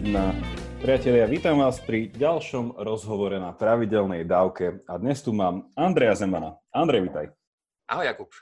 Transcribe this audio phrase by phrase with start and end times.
[0.00, 0.16] 1.
[0.80, 6.56] Priatelia, vítam vás pri ďalšom rozhovore na pravidelnej dávke a dnes tu mám Andreja Zemana.
[6.72, 7.26] Andrej, vítaj.
[7.84, 8.32] Ahoj Jakub.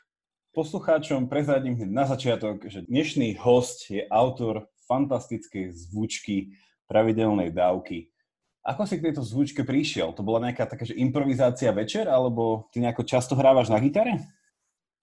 [0.55, 6.55] Poslucháčom prezradím hneď na začiatok, že dnešný host je autor fantastickej zvučky
[6.87, 8.15] pravidelnej dávky.
[8.63, 10.15] Ako si k tejto zvučke prišiel?
[10.15, 14.31] To bola nejaká taká, že improvizácia večer, alebo ty nejako často hrávaš na gitare?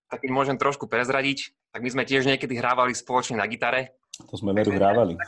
[0.08, 1.52] Tak môžem trošku prezradiť.
[1.76, 4.00] Tak my sme tiež niekedy hrávali spoločne na gitare.
[4.32, 5.20] To sme veru hrávali.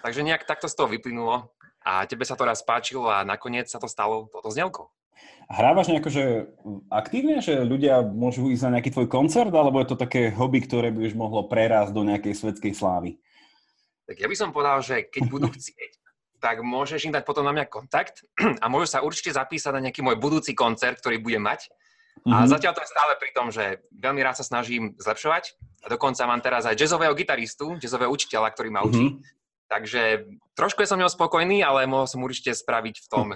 [0.00, 1.52] Takže nejak takto z toho vyplynulo
[1.84, 4.88] a tebe sa to raz páčilo a nakoniec sa to stalo toto znelko.
[5.50, 6.24] A hrávaš nejako, že
[6.88, 10.94] aktívne, že ľudia môžu ísť na nejaký tvoj koncert, alebo je to také hobby, ktoré
[10.94, 13.18] by už mohlo prerásť do nejakej svetskej slávy?
[14.06, 16.00] Tak ja by som povedal, že keď budú chcieť,
[16.40, 18.24] tak môžeš im dať potom na mňa kontakt
[18.62, 21.68] a môžu sa určite zapísať na nejaký môj budúci koncert, ktorý budem mať.
[22.20, 22.32] Mm-hmm.
[22.32, 22.48] A mhm.
[22.50, 25.56] zatiaľ to je stále pri tom, že veľmi rád sa snažím zlepšovať.
[25.82, 29.18] A dokonca mám teraz aj jazzového gitaristu, jazzového učiteľa, ktorý ma učí.
[29.18, 29.39] Mm-hmm.
[29.70, 30.26] Takže
[30.58, 33.26] trošku som ňou spokojný, ale mohol som určite spraviť v tom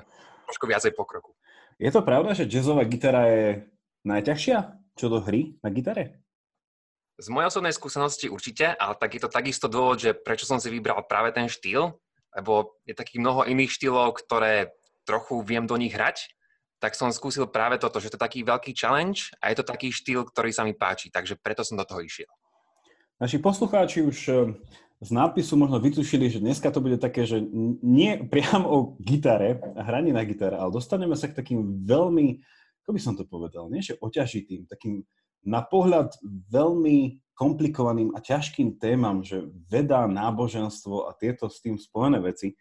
[0.50, 1.30] trošku viacej pokroku.
[1.78, 3.46] Je to pravda, že jazzová gitara je
[4.02, 6.22] najťažšia čo do hry na gitare?
[7.18, 10.70] Z mojej osobnej skúsenosti určite, ale tak je to takisto dôvod, že prečo som si
[10.70, 11.94] vybral práve ten štýl,
[12.34, 14.74] lebo je takých mnoho iných štýlov, ktoré
[15.06, 16.34] trochu viem do nich hrať,
[16.82, 19.94] tak som skúsil práve toto, že to je taký veľký challenge a je to taký
[19.94, 22.30] štýl, ktorý sa mi páči, takže preto som do toho išiel.
[23.22, 24.18] Naši poslucháči už
[25.02, 27.42] z nápisu možno vytušili, že dneska to bude také, že
[27.82, 32.40] nie priamo o gitare hraní na gitare, ale dostaneme sa k takým veľmi,
[32.84, 35.04] ako by som to povedal, nie že oťažitým, takým
[35.44, 36.14] na pohľad
[36.48, 42.54] veľmi komplikovaným a ťažkým témam, že veda, náboženstvo a tieto s tým spojené veci.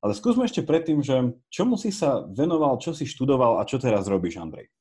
[0.00, 4.08] Ale skúsme ešte predtým, že čomu si sa venoval, čo si študoval a čo teraz
[4.08, 4.72] robíš, Andrej?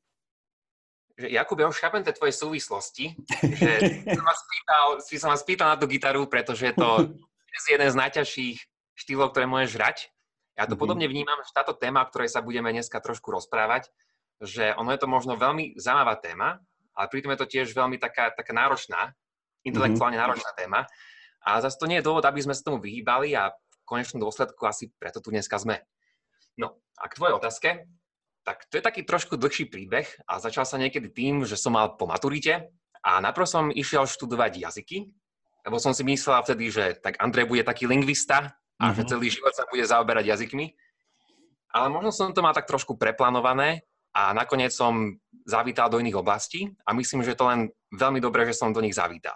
[1.15, 3.71] Že Jakub, ja už chápem tie tvoje súvislosti, že
[4.03, 7.15] som vás pýtal, si som vás pýtal na tú gitaru, pretože je to
[7.71, 8.57] jeden z najťažších
[8.99, 9.97] štýlov, ktoré môžeš hrať.
[10.55, 10.79] Ja to mm-hmm.
[10.79, 13.91] podobne vnímam, že táto téma, o ktorej sa budeme dneska trošku rozprávať,
[14.43, 16.59] že ono je to možno veľmi zaujímavá téma,
[16.95, 19.15] ale pritom je to tiež veľmi taká, taká náročná,
[19.63, 20.31] intelektuálne mm-hmm.
[20.35, 20.79] náročná téma.
[21.43, 24.63] A zase to nie je dôvod, aby sme sa tomu vyhýbali a v konečnom dôsledku
[24.67, 25.83] asi preto tu dneska sme.
[26.59, 27.69] No a k tvojej otázke,
[28.45, 31.97] tak to je taký trošku dlhší príbeh a začal sa niekedy tým, že som mal
[31.97, 32.69] po maturite
[33.01, 35.09] a najprv som išiel študovať jazyky,
[35.65, 38.95] lebo som si myslel vtedy, že tak Andrej bude taký lingvista a mm-hmm.
[38.95, 39.09] že mhm.
[39.09, 40.77] celý život sa bude zaoberať jazykmi.
[41.73, 43.83] Ale možno som to mal tak trošku preplánované
[44.15, 48.55] a nakoniec som zavítal do iných oblastí a myslím, že to len veľmi dobré, že
[48.55, 49.35] som do nich zavítal.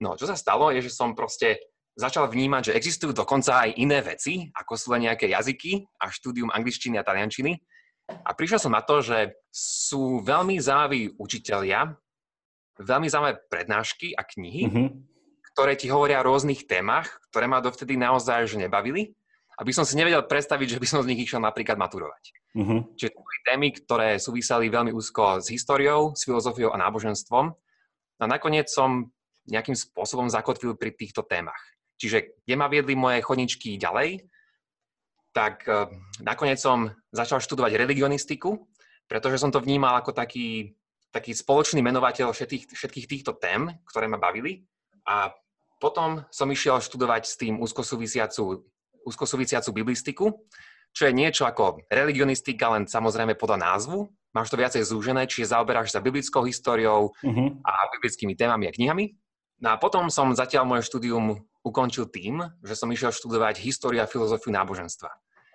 [0.00, 1.60] No, čo sa stalo, je, že som proste
[1.92, 6.48] začal vnímať, že existujú dokonca aj iné veci, ako sú len nejaké jazyky a štúdium
[6.48, 7.52] angličtiny a taliančiny,
[8.20, 11.96] a prišiel som na to, že sú veľmi zaujímaví učitelia,
[12.76, 14.88] veľmi zaujímavé prednášky a knihy, mm-hmm.
[15.54, 19.12] ktoré ti hovoria o rôznych témach, ktoré ma dovtedy naozaj že nebavili,
[19.60, 22.32] aby som si nevedel predstaviť, že by som z nich išiel napríklad maturovať.
[22.56, 22.80] Mm-hmm.
[22.96, 27.52] Čiže to boli témy, ktoré súviseli veľmi úzko s históriou, s filozofiou a náboženstvom.
[28.22, 29.12] A nakoniec som
[29.50, 31.58] nejakým spôsobom zakotvil pri týchto témach.
[31.98, 34.26] Čiže kde ma viedli moje chodničky ďalej,
[35.32, 35.88] tak eh,
[36.20, 38.68] nakoniec som začal študovať religionistiku,
[39.08, 40.76] pretože som to vnímal ako taký,
[41.12, 44.64] taký spoločný menovateľ všetkých, všetkých týchto tém, ktoré ma bavili.
[45.08, 45.32] A
[45.82, 48.62] potom som išiel študovať s tým úzko súvisiacu,
[49.02, 50.30] úzko súvisiacu biblistiku,
[50.94, 54.06] čo je niečo ako religionistika, len samozrejme podľa názvu.
[54.32, 57.48] Máš to viacej zúžené, čiže zaoberáš sa biblickou históriou uh-huh.
[57.64, 59.12] a biblickými témami a knihami.
[59.60, 64.10] No a potom som zatiaľ moje štúdium ukončil tým, že som išiel študovať históriu a
[64.10, 65.10] filozofiu náboženstva.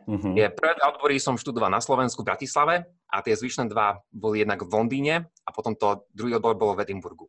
[0.07, 0.33] Uh-huh.
[0.39, 4.63] Je, prvé odbory som študoval na Slovensku v Bratislave a tie zvyšné dva boli jednak
[4.63, 7.27] v Londýne a potom to druhý odbor bol v Edinburgu.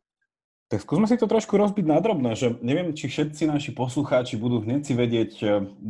[0.69, 4.61] Tak skúsme si to trošku rozbiť na drobné, že neviem, či všetci naši poslucháči budú
[4.61, 5.45] hneď si vedieť e,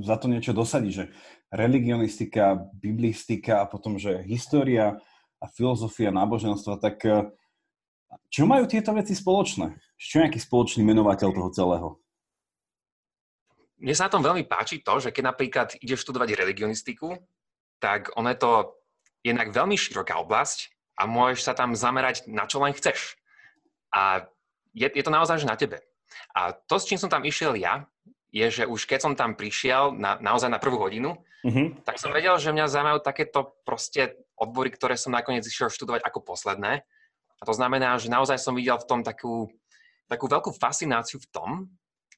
[0.08, 1.12] za to niečo dosadiť, že
[1.52, 4.98] religionistika, biblistika a potom, že história
[5.44, 7.28] a filozofia náboženstva, tak e,
[8.32, 9.78] čo majú tieto veci spoločné?
[10.00, 11.88] Čo je nejaký spoločný menovateľ toho celého?
[13.80, 17.16] Mne sa na tom veľmi páči to, že keď napríklad ideš študovať religionistiku,
[17.80, 18.52] tak ono je to
[19.24, 23.16] jednak veľmi široká oblasť a môžeš sa tam zamerať na čo len chceš.
[23.96, 24.28] A
[24.76, 25.80] je, je to naozaj na tebe.
[26.36, 27.88] A to, s čím som tam išiel ja,
[28.30, 31.82] je, že už keď som tam prišiel na, naozaj na prvú hodinu, mm-hmm.
[31.88, 36.20] tak som vedel, že mňa zaujímajú takéto proste odbory, ktoré som nakoniec išiel študovať ako
[36.22, 36.86] posledné.
[37.40, 39.50] A to znamená, že naozaj som videl v tom takú,
[40.06, 41.50] takú veľkú fascináciu v tom,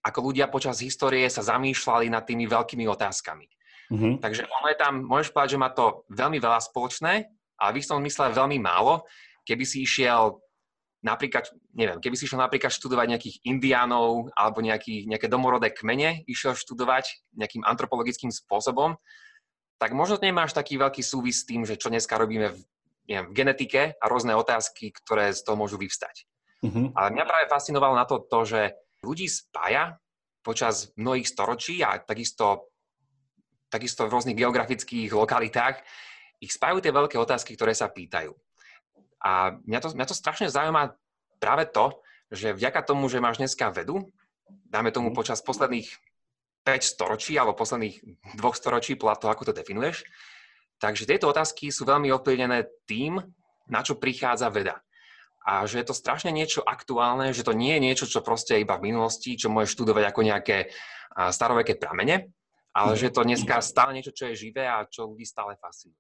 [0.01, 3.45] ako ľudia počas histórie sa zamýšľali nad tými veľkými otázkami.
[3.91, 4.13] Mm-hmm.
[4.23, 7.27] Takže ono je tam, môžeš povedať, že má to veľmi veľa spoločné,
[7.59, 9.05] ale v istom mysle veľmi málo,
[9.45, 10.41] keby si išiel
[11.01, 16.53] napríklad, neviem, keby si šiel napríklad študovať nejakých indiánov alebo nejaký, nejaké domorodé kmene, išiel
[16.53, 18.95] študovať nejakým antropologickým spôsobom,
[19.81, 22.57] tak možno nemáš taký veľký súvis s tým, že čo dneska robíme v,
[23.09, 26.29] neviem, v genetike a rôzne otázky, ktoré z toho môžu vyvstať.
[26.61, 26.93] Mm-hmm.
[26.93, 28.61] Ale mňa práve fascinovalo na to, to, že
[29.01, 29.97] ľudí spája
[30.41, 32.73] počas mnohých storočí a takisto,
[33.69, 35.81] takisto v rôznych geografických lokalitách,
[36.41, 38.33] ich spájajú tie veľké otázky, ktoré sa pýtajú.
[39.21, 40.97] A mňa to, mňa to strašne zaujíma
[41.37, 41.93] práve to,
[42.33, 44.09] že vďaka tomu, že máš dneska vedu,
[44.49, 45.17] dáme tomu mhm.
[45.17, 45.89] počas posledných
[46.65, 48.01] 5 storočí alebo posledných
[48.37, 50.05] dvoch storočí, podľa toho, ako to definuješ,
[50.77, 53.17] takže tieto otázky sú veľmi ovplyvnené tým,
[53.69, 54.81] na čo prichádza veda
[55.41, 58.77] a že je to strašne niečo aktuálne, že to nie je niečo, čo proste iba
[58.77, 60.57] v minulosti, čo môžeš študovať ako nejaké
[61.17, 62.29] staroveké pramene,
[62.71, 65.97] ale že je to dneska stále niečo, čo je živé a čo ľudí stále fascinuje.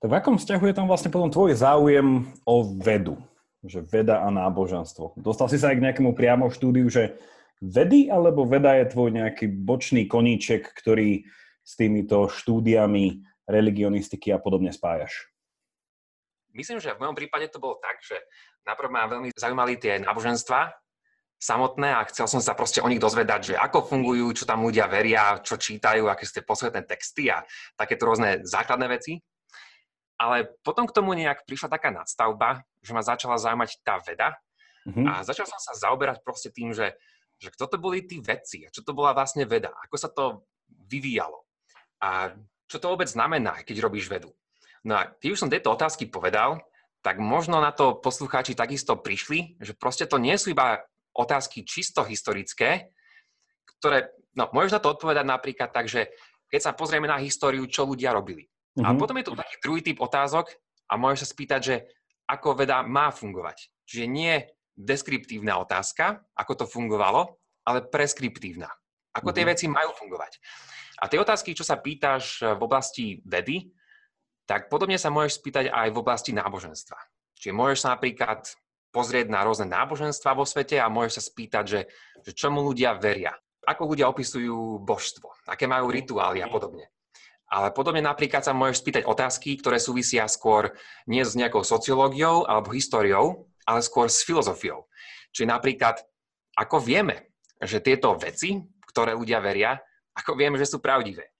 [0.00, 3.20] Tak v akom vzťahu je tam vlastne potom tvoj záujem o vedu?
[3.60, 5.20] Že veda a náboženstvo.
[5.20, 7.20] Dostal si sa aj k nejakému priamo štúdiu, že
[7.60, 11.28] vedy, alebo veda je tvoj nejaký bočný koníček, ktorý
[11.60, 15.28] s týmito štúdiami religionistiky a podobne spájaš?
[16.52, 18.18] Myslím, že v mojom prípade to bolo tak, že
[18.68, 20.68] Najprv ma veľmi zaujímali tie náboženstva
[21.40, 24.84] samotné a chcel som sa proste o nich dozvedať, že ako fungujú, čo tam ľudia
[24.84, 27.40] veria, čo čítajú, aké sú tie posvetné texty a
[27.80, 29.16] takéto rôzne základné veci.
[30.20, 34.36] Ale potom k tomu nejak prišla taká nadstavba, že ma začala zaujímať tá veda
[34.84, 35.08] mm-hmm.
[35.08, 36.92] a začal som sa zaoberať proste tým, že,
[37.40, 40.44] že kto to boli tí vedci a čo to bola vlastne veda, ako sa to
[40.68, 41.40] vyvíjalo
[42.04, 42.36] a
[42.68, 44.28] čo to vôbec znamená, keď robíš vedu.
[44.84, 46.60] No a keď už som tieto otázky povedal,
[47.00, 50.84] tak možno na to poslucháči takisto prišli, že proste to nie sú iba
[51.16, 52.92] otázky čisto historické,
[53.80, 56.12] ktoré, no môžeš na to odpovedať napríklad tak, že
[56.52, 58.44] keď sa pozrieme na históriu, čo ľudia robili.
[58.44, 58.84] Mm-hmm.
[58.84, 58.98] A mhm.
[59.00, 60.52] potom je tu taký druhý typ otázok
[60.90, 61.76] a môžeš sa spýtať, že
[62.28, 63.72] ako veda má fungovať.
[63.88, 64.34] Čiže nie
[64.76, 68.70] deskriptívna otázka, ako to fungovalo, ale preskriptívna.
[69.10, 69.50] Ako tie mm-hmm.
[69.50, 70.38] veci majú fungovať.
[71.00, 73.72] A tie otázky, čo sa pýtaš v oblasti vedy,
[74.50, 76.98] tak podobne sa môžeš spýtať aj v oblasti náboženstva.
[77.38, 78.50] Čiže môžeš sa napríklad
[78.90, 81.80] pozrieť na rôzne náboženstva vo svete a môžeš sa spýtať, že,
[82.26, 83.30] že čomu ľudia veria,
[83.62, 86.90] ako ľudia opisujú božstvo, aké majú rituály a podobne.
[87.46, 90.74] Ale podobne napríklad sa môžeš spýtať otázky, ktoré súvisia skôr
[91.06, 94.90] nie s nejakou sociológiou alebo históriou, ale skôr s filozofiou.
[95.30, 96.02] Čiže napríklad,
[96.58, 99.78] ako vieme, že tieto veci, ktoré ľudia veria,
[100.10, 101.30] ako vieme, že sú pravdivé.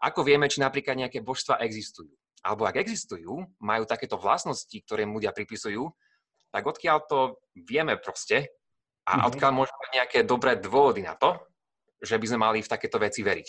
[0.00, 2.12] Ako vieme, či napríklad nejaké božstva existujú
[2.44, 5.88] alebo ak existujú, majú takéto vlastnosti, ktoré ľudia pripisujú,
[6.52, 8.52] tak odkiaľ to vieme proste
[9.08, 9.28] a mm-hmm.
[9.32, 11.40] odkiaľ môžeme mať nejaké dobré dôvody na to,
[12.04, 13.48] že by sme mali v takéto veci veriť.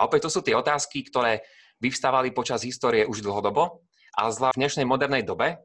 [0.00, 1.44] A opäť to sú tie otázky, ktoré
[1.76, 3.84] vyvstávali počas histórie už dlhodobo,
[4.16, 5.60] ale zvlášť v dnešnej modernej dobe,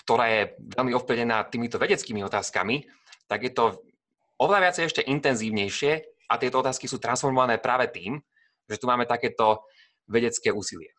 [0.00, 2.88] ktorá je veľmi ovplyvnená týmito vedeckými otázkami,
[3.28, 3.84] tak je to
[4.40, 5.92] oveľa viacej ešte intenzívnejšie
[6.32, 8.18] a tieto otázky sú transformované práve tým,
[8.66, 9.68] že tu máme takéto
[10.08, 10.90] vedecké úsilie.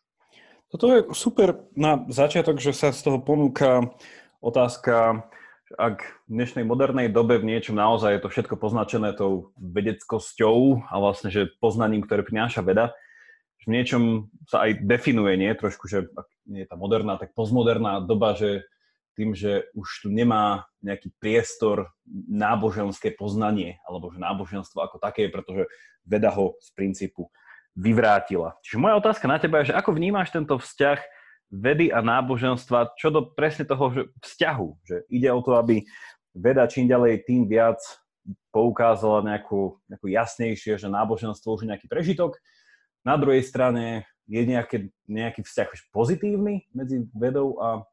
[0.74, 3.94] Toto je super na začiatok, že sa z toho ponúka
[4.42, 5.22] otázka,
[5.78, 10.94] ak v dnešnej modernej dobe v niečom naozaj je to všetko poznačené tou vedeckosťou a
[10.98, 12.90] vlastne, že poznaním, ktoré prináša veda,
[13.62, 15.54] v niečom sa aj definuje, nie?
[15.54, 18.66] Trošku, že ak nie je tá moderná, tak postmoderná doba, že
[19.14, 21.94] tým, že už tu nemá nejaký priestor
[22.26, 25.70] náboženské poznanie, alebo že náboženstvo ako také, pretože
[26.02, 27.30] veda ho z princípu
[27.74, 28.54] vyvrátila.
[28.62, 30.98] Čiže moja otázka na teba je, že ako vnímáš tento vzťah
[31.50, 35.82] vedy a náboženstva, čo do presne toho že vzťahu, že ide o to, aby
[36.34, 37.78] veda čím ďalej tým viac
[38.50, 42.38] poukázala nejakú, nejakú jasnejšie, že náboženstvo už je nejaký prežitok.
[43.04, 47.84] Na druhej strane je nejaký, nejaký vzťah pozitívny medzi vedou a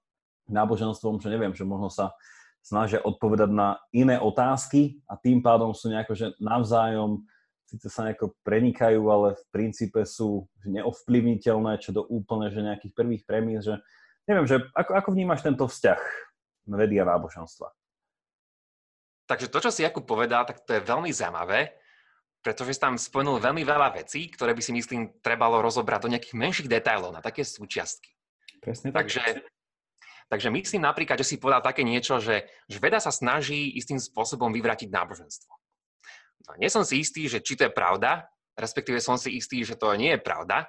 [0.48, 2.16] náboženstvom, že neviem, že možno sa
[2.62, 7.26] snažia odpovedať na iné otázky a tým pádom sú nejako, že navzájom
[7.72, 13.24] síce sa nejako prenikajú, ale v princípe sú neovplyvniteľné, čo do úplne že nejakých prvých
[13.24, 13.80] premiz, že
[14.28, 16.02] neviem, že ako, ako vnímaš tento vzťah
[16.68, 17.72] vedy a náboženstva?
[19.32, 21.72] Takže to, čo si Jakub povedal, tak to je veľmi zaujímavé,
[22.44, 26.36] pretože si tam spomenul veľmi veľa vecí, ktoré by si myslím trebalo rozobrať do nejakých
[26.36, 28.12] menších detailov, na také súčiastky.
[28.60, 29.08] Presne tak.
[29.08, 29.24] Takže,
[30.28, 34.52] takže myslím napríklad, že si povedal také niečo, že, že veda sa snaží istým spôsobom
[34.52, 35.61] vyvratiť náboženstvo.
[36.52, 38.28] No, nie som si istý, že či to je pravda,
[38.60, 40.68] respektíve som si istý, že to nie je pravda,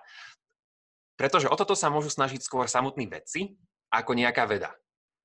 [1.19, 3.59] pretože o toto sa môžu snažiť skôr samotní vedci
[3.91, 4.71] ako nejaká veda.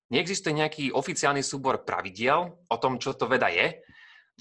[0.09, 3.77] Neexistuje nejaký oficiálny súbor pravidiel o tom, čo to veda je.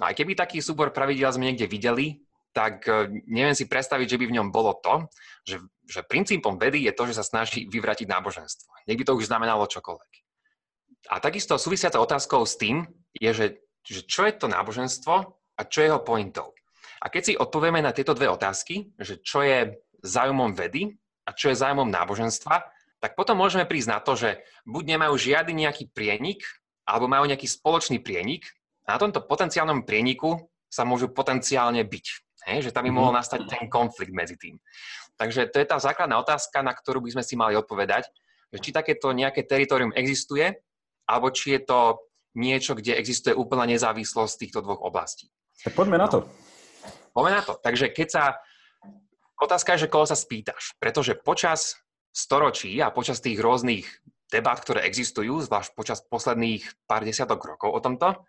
[0.00, 2.24] No aj keby taký súbor pravidiel sme niekde videli,
[2.56, 5.04] tak e, neviem si predstaviť, že by v ňom bolo to,
[5.44, 8.88] že, že princípom vedy je to, že sa snaží vyvratiť náboženstvo.
[8.88, 10.12] Nech by to už znamenalo čokoľvek.
[11.12, 13.46] A takisto súvisiaca otázkou s tým je, že,
[13.84, 16.52] že čo je to náboženstvo a čo je jeho pointou.
[17.00, 20.96] A keď si odpovieme na tieto dve otázky, že čo je zájomom vedy
[21.28, 22.64] a čo je zájomom náboženstva,
[23.00, 26.40] tak potom môžeme prísť na to, že buď nemajú žiadny nejaký prienik,
[26.86, 28.46] alebo majú nejaký spoločný prienik
[28.86, 30.38] a na tomto potenciálnom prieniku
[30.70, 32.06] sa môžu potenciálne byť.
[32.46, 32.70] Hej?
[32.70, 33.18] Že tam by mohol mhm.
[33.20, 34.56] nastať ten konflikt medzi tým.
[35.16, 38.08] Takže to je tá základná otázka, na ktorú by sme si mali odpovedať,
[38.52, 40.54] že či takéto nejaké teritorium existuje,
[41.08, 41.80] alebo či je to
[42.36, 45.32] niečo, kde existuje úplná nezávislosť týchto dvoch oblastí.
[45.64, 46.24] Tak poďme na to.
[46.24, 46.28] No.
[47.16, 47.54] Poďme na to.
[47.56, 48.24] Takže keď sa...
[49.36, 50.76] Otázka je, že koho sa spýtaš.
[50.80, 51.76] Pretože počas
[52.12, 53.84] storočí a počas tých rôznych
[54.32, 58.24] debat, ktoré existujú, zvlášť počas posledných pár desiatok rokov o tomto,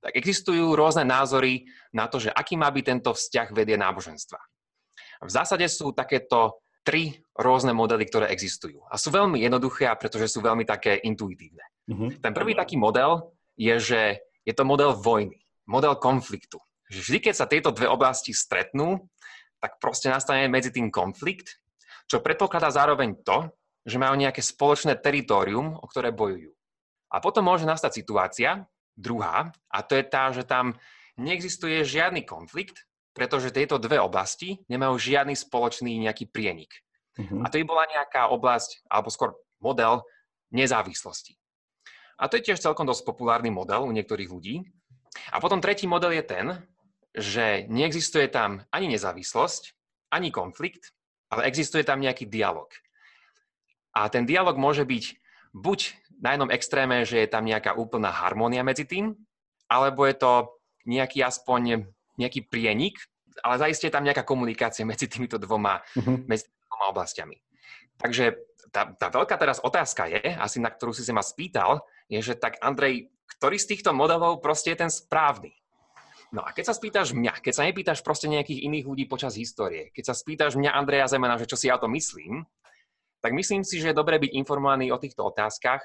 [0.00, 4.40] tak existujú rôzne názory na to, že aký má byť tento vzťah vedie náboženstva.
[5.24, 8.86] V zásade sú takéto tri rôzne modely, ktoré existujú.
[8.86, 11.64] A sú veľmi jednoduché, pretože sú veľmi také intuitívne.
[11.90, 12.22] Mm-hmm.
[12.22, 14.00] Ten prvý taký model je, že
[14.46, 16.62] je to model vojny, model konfliktu.
[16.86, 19.06] Že vždy, keď sa tieto dve oblasti stretnú,
[19.58, 21.58] tak proste nastane medzi tým konflikt,
[22.06, 23.50] čo predpokladá zároveň to,
[23.86, 26.50] že majú nejaké spoločné teritorium, o ktoré bojujú.
[27.10, 28.66] A potom môže nastať situácia,
[28.98, 30.74] druhá, a to je tá, že tam
[31.18, 36.84] neexistuje žiadny konflikt, pretože tieto dve oblasti nemajú žiadny spoločný nejaký prienik.
[37.16, 37.40] Uh-huh.
[37.40, 40.04] A to by bola nejaká oblasť, alebo skôr model
[40.52, 41.40] nezávislosti.
[42.20, 44.68] A to je tiež celkom dosť populárny model u niektorých ľudí.
[45.32, 46.46] A potom tretí model je ten,
[47.16, 49.72] že neexistuje tam ani nezávislosť,
[50.12, 50.92] ani konflikt,
[51.32, 52.68] ale existuje tam nejaký dialog.
[53.96, 55.04] A ten dialog môže byť
[55.56, 55.80] buď
[56.20, 59.16] na jednom extréme, že je tam nejaká úplná harmónia medzi tým,
[59.66, 60.32] alebo je to
[60.84, 61.88] nejaký aspoň
[62.20, 63.00] nejaký prienik,
[63.40, 66.28] ale zaiste je tam nejaká komunikácia medzi týmito dvoma, uh-huh.
[66.28, 67.36] medzi týmito dvoma oblastiami.
[67.96, 68.36] Takže
[68.68, 71.80] tá, tá veľká teraz otázka je, asi na ktorú si sa ma spýtal,
[72.12, 73.08] je, že tak Andrej,
[73.40, 75.56] ktorý z týchto modelov proste je ten správny?
[76.36, 79.88] No a keď sa spýtaš mňa, keď sa nepýtaš proste nejakých iných ľudí počas histórie,
[79.96, 82.44] keď sa spýtaš mňa Andreja Zemena, že čo si ja to myslím,
[83.24, 85.80] tak myslím si, že je dobré byť informovaný o týchto otázkach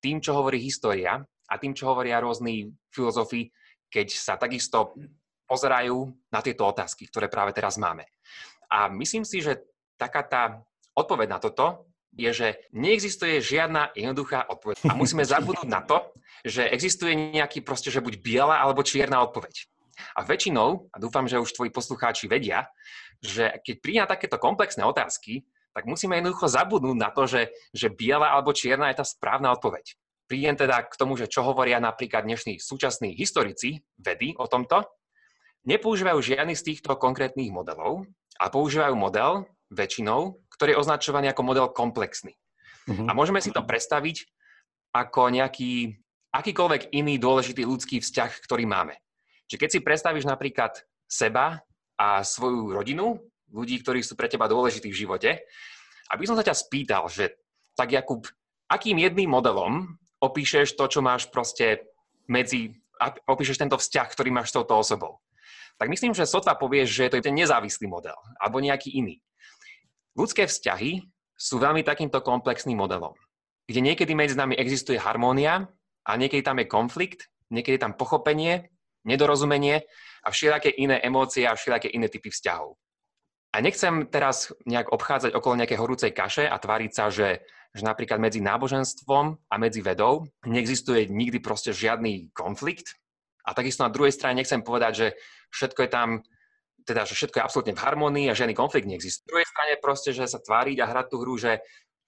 [0.00, 3.52] tým, čo hovorí história a tým, čo hovoria rôzni filozofi,
[3.92, 4.96] keď sa takisto
[5.44, 8.08] pozerajú na tieto otázky, ktoré práve teraz máme.
[8.72, 9.60] A myslím si, že
[10.00, 10.42] taká tá
[10.96, 14.88] odpoveď na toto je, že neexistuje žiadna jednoduchá odpoveď.
[14.88, 16.00] A musíme zabudnúť na to,
[16.48, 19.68] že existuje nejaký proste, že buď biela alebo čierna odpoveď.
[20.16, 22.68] A väčšinou, a dúfam, že už tvoji poslucháči vedia,
[23.20, 27.88] že keď príde na takéto komplexné otázky, tak musíme jednoducho zabudnúť na to, že, že
[27.88, 29.96] biela alebo čierna je tá správna odpoveď.
[30.28, 34.84] Prídem teda k tomu, že čo hovoria napríklad dnešní súčasní historici vedy o tomto,
[35.64, 38.04] nepoužívajú žiadny z týchto konkrétnych modelov
[38.40, 42.36] a používajú model väčšinou, ktorý je označovaný ako model komplexný.
[42.88, 43.08] Uh-huh.
[43.08, 44.28] A môžeme si to predstaviť
[44.92, 45.96] ako nejaký
[46.32, 48.96] akýkoľvek iný dôležitý ľudský vzťah, ktorý máme.
[49.52, 51.60] Čiže keď si predstavíš napríklad seba
[52.00, 53.20] a svoju rodinu,
[53.52, 55.44] ľudí, ktorí sú pre teba dôležití v živote,
[56.08, 57.36] aby som sa ťa spýtal, že
[57.76, 58.24] tak Jakub,
[58.72, 61.84] akým jedným modelom opíšeš to, čo máš proste
[62.32, 62.72] medzi,
[63.28, 65.20] opíšeš tento vzťah, ktorý máš s touto osobou
[65.82, 69.18] tak myslím, že sotva povieš, že to je ten nezávislý model alebo nejaký iný.
[70.14, 71.02] Ľudské vzťahy
[71.34, 73.16] sú veľmi takýmto komplexným modelom,
[73.66, 75.66] kde niekedy medzi nami existuje harmónia
[76.06, 78.70] a niekedy tam je konflikt, niekedy tam pochopenie,
[79.04, 79.82] nedorozumenie
[80.22, 82.78] a všelijaké iné emócie a všelijaké iné typy vzťahov.
[83.52, 87.44] A nechcem teraz nejak obchádzať okolo nejakej horúcej kaše a tváriť sa, že,
[87.76, 92.96] že napríklad medzi náboženstvom a medzi vedou neexistuje nikdy proste žiadny konflikt,
[93.42, 95.06] a takisto na druhej strane nechcem povedať, že
[95.50, 96.08] všetko je tam,
[96.86, 99.26] teda, že všetko je absolútne v harmonii a žiadny konflikt neexistuje.
[99.26, 101.58] Na druhej strane proste, že sa tváriť a hrať tú hru, že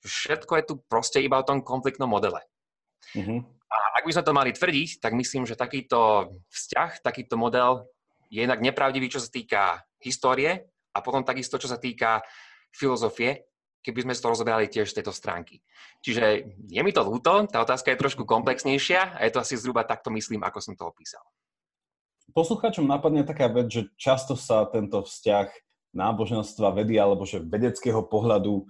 [0.07, 2.39] všetko je tu proste iba o tom konfliktnom modele.
[3.19, 3.39] Mm-hmm.
[3.75, 7.91] A ak by sme to mali tvrdiť, tak myslím, že takýto vzťah, takýto model
[8.31, 12.23] je jednak nepravdivý, čo sa týka histórie a potom takisto, čo sa týka
[12.71, 13.51] filozofie,
[13.83, 15.59] keby sme to rozoberali tiež z tejto stránky.
[16.01, 16.25] Čiže
[16.71, 20.15] je mi to ľúto, tá otázka je trošku komplexnejšia a je to asi zhruba takto
[20.15, 21.23] myslím, ako som to opísal.
[22.33, 25.53] Poslucháčom napadne taká vec, že často sa tento vzťah
[25.95, 28.67] náboženstva, vedy alebo že vedeckého pohľadu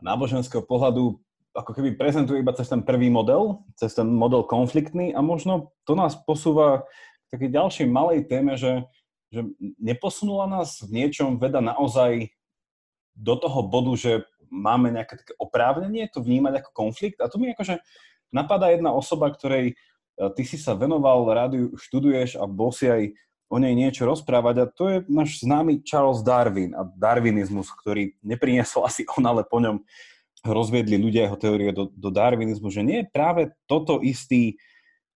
[0.00, 1.20] náboženského pohľadu
[1.54, 5.98] ako keby prezentuje iba cez ten prvý model, cez ten model konfliktný a možno to
[5.98, 6.86] nás posúva
[7.26, 8.86] k takej ďalšej malej téme, že,
[9.34, 9.46] že
[9.78, 12.30] neposunula nás v niečom veda naozaj
[13.18, 14.12] do toho bodu, že
[14.50, 17.18] máme nejaké také oprávnenie to vnímať ako konflikt.
[17.22, 17.78] A tu mi akože
[18.34, 19.74] napadá jedna osoba, ktorej e,
[20.34, 23.14] ty si sa venoval, rádiu študuješ a bol si aj
[23.50, 28.86] o nej niečo rozprávať a to je náš známy Charles Darwin a darwinizmus, ktorý nepriniesol
[28.86, 29.82] asi on, ale po ňom
[30.44, 34.56] rozviedli ľudia jeho teórie do, do darwinizmu, že nie je práve toto istý,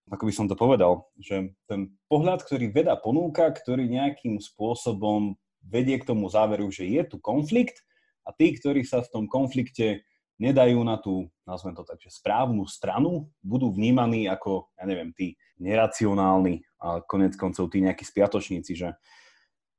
[0.09, 5.33] ako by som to povedal, že ten pohľad, ktorý veda ponúka, ktorý nejakým spôsobom
[5.65, 7.81] vedie k tomu záveru, že je tu konflikt
[8.21, 10.05] a tí, ktorí sa v tom konflikte
[10.37, 15.39] nedajú na tú, nazvem to tak, že správnu stranu, budú vnímaní ako, ja neviem, tí
[15.57, 18.93] neracionálni a konec koncov tí nejakí spiatočníci, že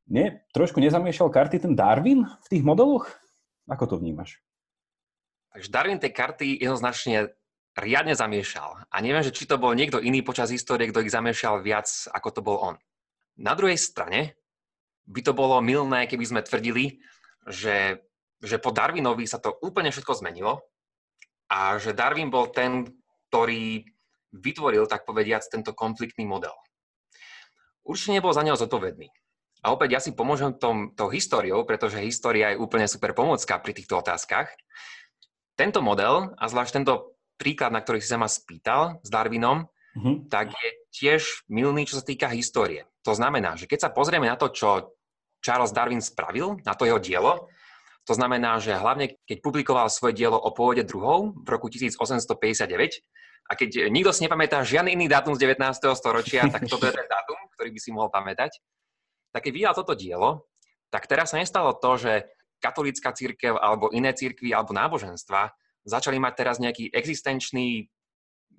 [0.07, 3.11] nie, trošku nezamiešal karty ten Darwin v tých modeloch?
[3.67, 4.39] Ako to vnímaš?
[5.57, 7.33] Takže Darwin tej karty jednoznačne
[7.81, 8.77] riadne zamiešal.
[8.93, 12.29] A neviem, že či to bol niekto iný počas histórie, kto ich zamiešal viac, ako
[12.29, 12.77] to bol on.
[13.41, 14.37] Na druhej strane
[15.09, 17.01] by to bolo milné, keby sme tvrdili,
[17.49, 18.05] že,
[18.45, 20.61] že po Darwinovi sa to úplne všetko zmenilo
[21.49, 22.85] a že Darwin bol ten,
[23.33, 23.81] ktorý
[24.37, 26.53] vytvoril, tak povediac, tento konfliktný model.
[27.81, 29.09] Určite nebol za neho zodpovedný.
[29.65, 33.73] A opäť ja si pomôžem tom, tou históriou, pretože história je úplne super pomocka pri
[33.73, 34.53] týchto otázkach.
[35.57, 39.65] Tento model, a zvlášť tento príklad, na ktorý si sa ma spýtal s Darwinom,
[39.97, 40.29] mm-hmm.
[40.29, 42.85] tak je tiež milný, čo sa týka histórie.
[43.09, 44.97] To znamená, že keď sa pozrieme na to, čo
[45.41, 47.49] Charles Darwin spravil, na to jeho dielo,
[48.07, 53.03] to znamená, že hlavne keď publikoval svoje dielo o pôvode druhov v roku 1859,
[53.47, 55.63] a keď nikto si nepamätá žiadny iný dátum z 19.
[55.95, 58.59] storočia, tak toto je ten dátum, ktorý by si mohol pamätať.
[59.31, 60.51] Tak keď vydal toto dielo,
[60.91, 62.27] tak teraz sa nestalo to, že
[62.61, 65.53] katolícka církev alebo iné církvy alebo náboženstva
[65.87, 67.87] začali mať teraz nejaký existenčný,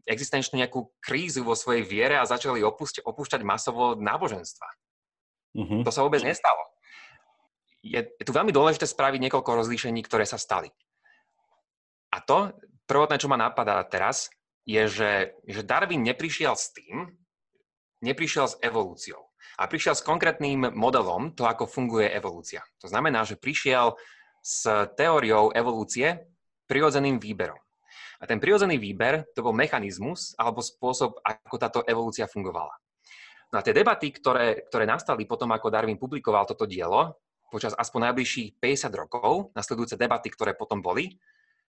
[0.08, 4.68] existenčnú nejakú krízu vo svojej viere a začali opúšťať, opúšťať masovo náboženstva.
[5.58, 5.82] Mm-hmm.
[5.84, 6.63] To sa vôbec nestalo.
[7.84, 10.72] Je, je tu veľmi dôležité spraviť niekoľko rozlíšení, ktoré sa stali.
[12.16, 12.56] A to,
[12.88, 14.32] prvotné, čo ma napadá teraz,
[14.63, 15.12] je, že,
[15.48, 17.12] že Darwin neprišiel s tým,
[18.04, 19.26] neprišiel s evolúciou
[19.58, 22.62] a prišiel s konkrétnym modelom to, ako funguje evolúcia.
[22.82, 23.98] To znamená, že prišiel
[24.41, 26.29] s teóriou evolúcie
[26.70, 27.58] prirodzeným výberom.
[28.17, 32.74] A ten prirodzený výber to bol mechanizmus alebo spôsob, ako táto evolúcia fungovala.
[33.53, 37.16] No a tie debaty, ktoré, ktoré nastali potom, ako Darwin publikoval toto dielo,
[37.48, 41.16] počas aspoň najbližších 50 rokov, nasledujúce debaty, ktoré potom boli,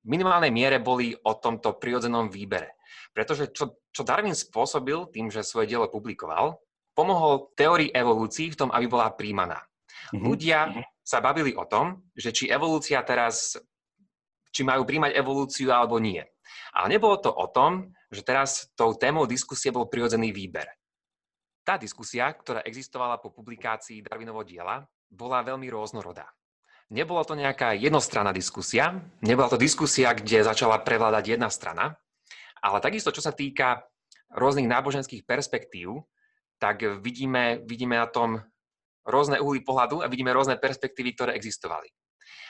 [0.07, 2.79] v minimálnej miere boli o tomto prirodzenom výbere.
[3.13, 6.57] Pretože čo, čo Darwin spôsobil tým, že svoje dielo publikoval,
[6.97, 9.61] pomohol teórii evolúcií v tom, aby bola príjmaná.
[9.61, 10.25] Mm-hmm.
[10.25, 10.73] Ľudia
[11.05, 13.61] sa bavili o tom, že či evolúcia teraz,
[14.49, 16.25] či majú príjmať evolúciu alebo nie.
[16.73, 20.67] Ale nebolo to o tom, že teraz tou témou diskusie bol prirodzený výber.
[21.67, 26.31] Tá diskusia, ktorá existovala po publikácii Darwinovho diela, bola veľmi rôznorodá.
[26.87, 31.99] Nebola to nejaká jednostranná diskusia, nebola to diskusia, kde začala prevládať jedna strana,
[32.63, 33.83] ale takisto, čo sa týka
[34.31, 36.07] rôznych náboženských perspektív,
[36.57, 38.41] tak vidíme, vidíme na tom
[39.07, 41.89] rôzne uhly pohľadu a vidíme rôzne perspektívy, ktoré existovali.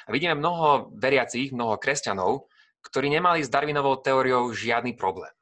[0.07, 2.47] A vidíme mnoho veriacich, mnoho kresťanov,
[2.87, 5.35] ktorí nemali s Darwinovou teóriou žiadny problém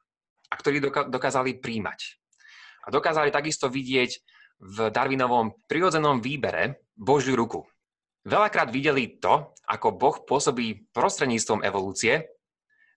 [0.49, 1.99] a ktorí dokázali príjmať.
[2.85, 4.11] A dokázali takisto vidieť
[4.61, 7.65] v Darwinovom prirodzenom výbere Božiu ruku.
[8.25, 12.25] Veľakrát videli to, ako Boh pôsobí prostredníctvom evolúcie,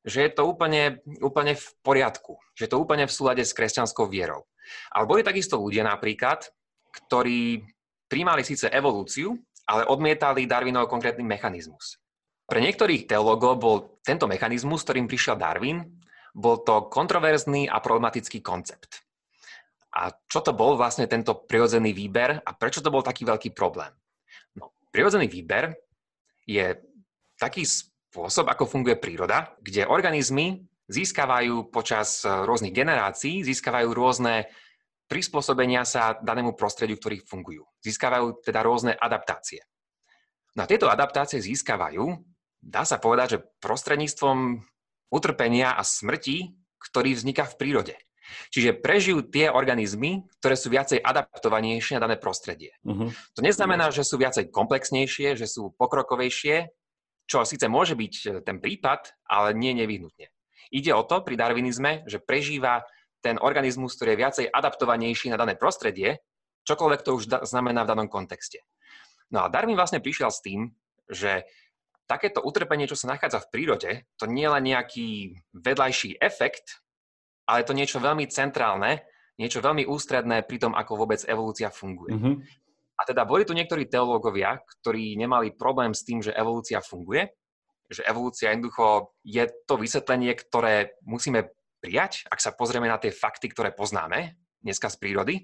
[0.07, 4.09] že je to úplne, úplne v poriadku, že je to úplne v súlade s kresťanskou
[4.09, 4.49] vierou.
[4.93, 6.49] Ale boli takisto ľudia napríklad,
[6.93, 7.63] ktorí
[8.09, 9.37] príjmali síce evolúciu,
[9.69, 12.01] ale odmietali Darwinov konkrétny mechanizmus.
[12.49, 15.85] Pre niektorých teológov bol tento mechanizmus, ktorým prišiel Darwin,
[16.33, 19.05] bol to kontroverzný a problematický koncept.
[19.93, 23.93] A čo to bol vlastne tento prirodzený výber a prečo to bol taký veľký problém?
[24.57, 25.77] No, prirodzený výber
[26.49, 26.81] je
[27.37, 34.49] taký spôsob, ako funguje príroda, kde organizmy získavajú počas eh, rôznych generácií, získavajú rôzne
[35.09, 37.65] prispôsobenia sa danému prostrediu, ktorých fungujú.
[37.81, 39.65] Získavajú teda rôzne adaptácie.
[40.53, 42.13] No a tieto adaptácie získavajú,
[42.61, 44.61] dá sa povedať, že prostredníctvom
[45.09, 47.97] utrpenia a smrti, ktorý vzniká v prírode.
[48.53, 52.77] Čiže prežijú tie organizmy, ktoré sú viacej adaptovanejšie na dané prostredie.
[52.85, 53.09] Uh-huh.
[53.09, 56.69] To neznamená, že sú viacej komplexnejšie, že sú pokrokovejšie,
[57.25, 60.29] čo síce môže byť eh, ten prípad, ale nie nevyhnutne.
[60.73, 62.85] Ide o to pri darwinizme, že prežíva
[63.25, 66.23] ten organizmus, ktorý je viacej adaptovanejší na dané prostredie,
[66.69, 68.63] čokoľvek to už da- znamená v danom kontexte.
[69.33, 70.73] No a Darwin vlastne prišiel s tým,
[71.09, 71.45] že
[72.09, 75.09] takéto utrpenie, čo sa nachádza v prírode, to nie je len nejaký
[75.53, 76.81] vedľajší efekt,
[77.45, 79.05] ale to niečo veľmi centrálne,
[79.37, 82.17] niečo veľmi ústredné pri tom, ako vôbec evolúcia funguje.
[82.17, 82.35] Mm-hmm.
[82.99, 87.31] A teda boli tu niektorí teológovia, ktorí nemali problém s tým, že evolúcia funguje,
[87.89, 93.49] že evolúcia jednoducho je to vysvetlenie, ktoré musíme prijať, ak sa pozrieme na tie fakty,
[93.49, 95.35] ktoré poznáme dneska z prírody.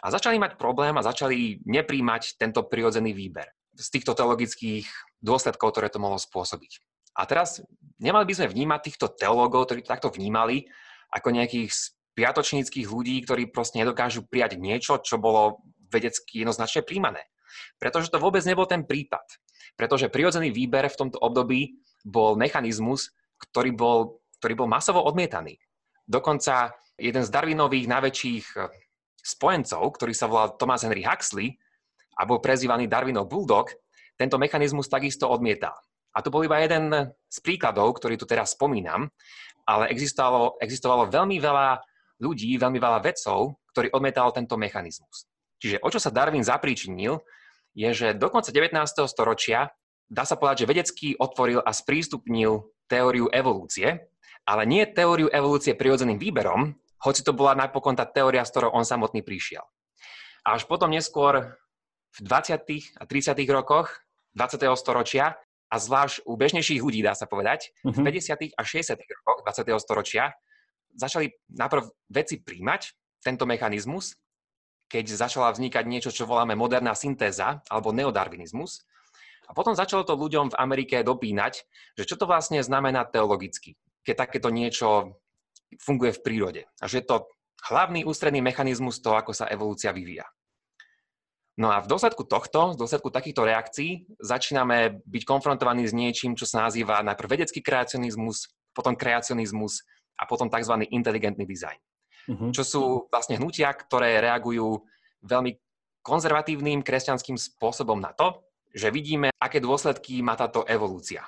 [0.00, 4.88] A začali mať problém a začali nepríjmať tento prirodzený výber z týchto teologických
[5.20, 6.80] dôsledkov, ktoré to mohlo spôsobiť.
[7.12, 7.60] A teraz
[8.00, 10.64] nemali by sme vnímať týchto teológov, ktorí to takto vnímali,
[11.12, 15.60] ako nejakých spiatočníckých ľudí, ktorí proste nedokážu prijať niečo, čo bolo
[15.92, 17.28] vedecky jednoznačne príjmané.
[17.76, 19.24] Pretože to vôbec nebol ten prípad.
[19.76, 23.98] Pretože prirodzený výber v tomto období bol mechanizmus, ktorý bol,
[24.38, 25.58] ktorý bol masovo odmietaný.
[26.06, 28.68] Dokonca jeden z Darwinových najväčších eh,
[29.22, 31.54] spojencov, ktorý sa volal Thomas Henry Huxley
[32.18, 33.72] a bol prezývaný Darwinov bulldog,
[34.18, 35.74] tento mechanizmus takisto odmietal.
[36.12, 39.08] A to bol iba jeden z príkladov, ktorý tu teraz spomínam,
[39.64, 41.80] ale existovalo, existovalo veľmi veľa
[42.20, 45.26] ľudí, veľmi veľa vedcov, ktorí odmietali tento mechanizmus.
[45.56, 47.16] Čiže o čo sa Darwin zapríčinil,
[47.72, 48.76] je, že do konca 19.
[49.08, 49.72] storočia
[50.12, 54.12] dá sa povedať, že vedecky otvoril a sprístupnil teóriu evolúcie,
[54.44, 58.84] ale nie teóriu evolúcie prirodzeným výberom, hoci to bola napokon tá teória, s ktorou on
[58.84, 59.64] samotný prišiel.
[60.44, 61.56] Až potom neskôr
[62.12, 63.00] v 20.
[63.00, 63.32] a 30.
[63.48, 64.04] rokoch
[64.36, 64.60] 20.
[64.76, 65.38] storočia
[65.72, 67.96] a zvlášť u bežnejších ľudí, dá sa povedať, uh-huh.
[67.96, 68.52] v 50.
[68.52, 68.60] Mhm.
[68.60, 69.00] a 60.
[69.24, 69.72] rokoch 20.
[69.80, 70.36] storočia
[70.92, 72.82] začali najprv veci príjmať
[73.24, 74.18] tento mechanizmus,
[74.92, 78.84] keď začala vznikať niečo, čo voláme moderná syntéza alebo neodarvinizmus.
[79.48, 81.64] A potom začalo to ľuďom v Amerike dopínať,
[81.96, 85.16] že čo to vlastne znamená teologicky, keď takéto niečo
[85.80, 86.62] funguje v prírode.
[86.76, 87.24] A že je to
[87.72, 90.28] hlavný ústredný mechanizmus toho, ako sa evolúcia vyvíja.
[91.56, 96.48] No a v dôsledku tohto, v dôsledku takýchto reakcií, začíname byť konfrontovaní s niečím, čo
[96.48, 99.84] sa nazýva najprv vedecký kreacionizmus, potom kreacionizmus
[100.16, 100.88] a potom tzv.
[100.88, 101.76] inteligentný dizajn.
[102.28, 102.54] Uh-huh.
[102.54, 104.82] Čo sú vlastne hnutia, ktoré reagujú
[105.26, 105.58] veľmi
[106.02, 108.42] konzervatívnym kresťanským spôsobom na to,
[108.74, 111.22] že vidíme, aké dôsledky má táto evolúcia.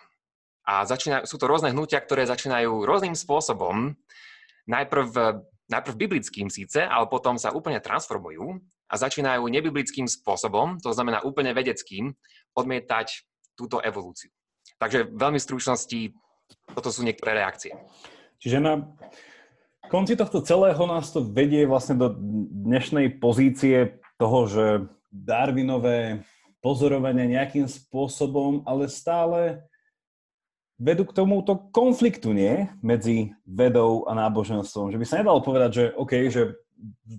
[0.65, 3.93] A začína, sú to rôzne hnutia, ktoré začínajú rôznym spôsobom,
[4.65, 5.09] najprv,
[5.69, 11.53] najprv biblickým síce, ale potom sa úplne transformujú a začínajú nebiblickým spôsobom, to znamená úplne
[11.53, 12.17] vedeckým,
[12.57, 14.33] odmietať túto evolúciu.
[14.81, 16.17] Takže veľmi stručnosti,
[16.73, 17.77] toto sú niektoré reakcie.
[18.41, 18.81] Čiže na
[19.89, 22.13] konci tohto celého nás to vedie vlastne do
[22.67, 24.67] dnešnej pozície toho, že
[25.15, 26.27] Darwinové
[26.65, 29.63] pozorovania nejakým spôsobom, ale stále
[30.81, 32.67] vedú k tomuto konfliktu, nie?
[32.83, 34.91] Medzi vedou a náboženstvom.
[34.91, 36.43] Že by sa nedalo povedať, že OK, že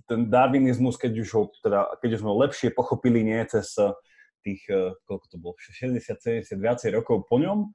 [0.04, 3.94] ten darwinizmus, keď už ho, teda, keď už ho lepšie pochopili, nie cez eh,
[4.44, 7.72] tých, eh, koľko to bolo, 60, 70, viacej rokov po ňom,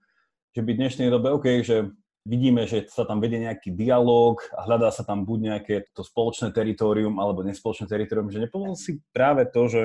[0.54, 1.90] že by v dnešnej dobe OK, že
[2.26, 6.54] vidíme, že sa tam vedie nejaký dialog a hľadá sa tam buď nejaké to spoločné
[6.54, 9.82] teritorium alebo nespoločné teritorium, že nepovedal si práve to, že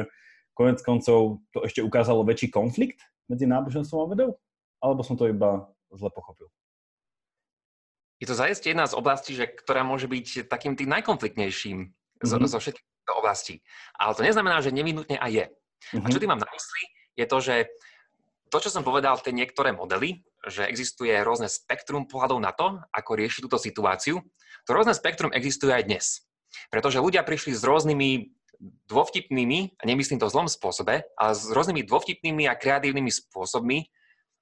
[0.52, 4.30] konec koncov to ešte ukázalo väčší konflikt medzi náboženstvom a vedou?
[4.80, 6.48] Alebo som to iba zle pochopil.
[8.16, 12.24] Je to zajistie jedna z oblastí, že, ktorá môže byť takým tým najkonfliktnejším mm-hmm.
[12.24, 12.48] zo, mhm.
[12.48, 13.60] zo všetkých oblastí.
[13.96, 15.46] Ale to neznamená, že nevinutne aj je.
[15.48, 16.04] Mm-hmm.
[16.04, 16.22] A čo mhm.
[16.24, 16.82] tým mám na mysli,
[17.16, 17.56] je to, že
[18.48, 23.18] to, čo som povedal, tie niektoré modely, že existuje rôzne spektrum pohľadov na to, ako
[23.18, 24.22] riešiť túto situáciu,
[24.66, 26.06] to rôzne spektrum existuje aj dnes.
[26.70, 28.32] Pretože ľudia prišli s rôznymi
[28.88, 33.84] dôvtipnými, a nemyslím to v zlom spôsobe, ale s rôznymi dôvtipnými a kreatívnymi spôsobmi,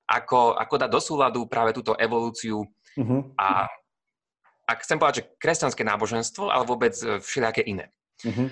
[0.06, 2.62] ako, ako dať do súladu práve túto evolúciu.
[2.94, 3.20] Uh-huh.
[3.40, 3.66] A
[4.64, 7.90] ak chcem povedať, že kresťanské náboženstvo, ale vôbec e, všelijaké iné.
[8.22, 8.48] Uh-huh.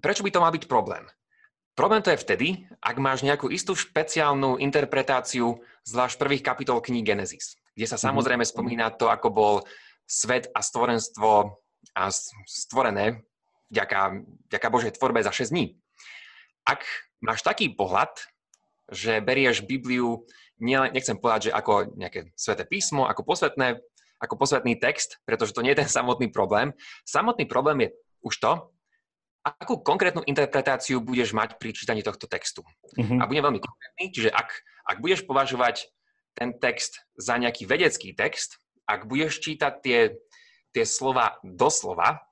[0.00, 1.04] Prečo by to mal byť problém?
[1.72, 2.48] Problém to je vtedy,
[2.84, 5.56] ak máš nejakú istú špeciálnu interpretáciu
[5.88, 9.54] zvlášť prvých kapitol kníh Genesis, kde sa samozrejme spomína to, ako bol
[10.04, 11.56] svet a stvorenstvo
[11.96, 12.02] a
[12.44, 13.24] stvorené
[13.72, 14.20] vďaka,
[14.52, 15.80] vďaka Božej tvorbe za 6 dní.
[16.68, 16.84] Ak
[17.24, 18.12] máš taký pohľad,
[18.92, 20.28] že berieš Bibliu,
[20.60, 23.80] nechcem povedať, že ako nejaké sveté písmo, ako posvetné,
[24.20, 26.76] ako posvetný text, pretože to nie je ten samotný problém.
[27.08, 28.52] Samotný problém je už to,
[29.42, 32.62] akú konkrétnu interpretáciu budeš mať pri čítaní tohto textu.
[32.94, 33.18] Mm-hmm.
[33.18, 34.48] A budem veľmi konkrétny, čiže ak,
[34.86, 35.90] ak budeš považovať
[36.38, 40.00] ten text za nejaký vedecký text, ak budeš čítať tie,
[40.70, 42.22] tie slova doslova,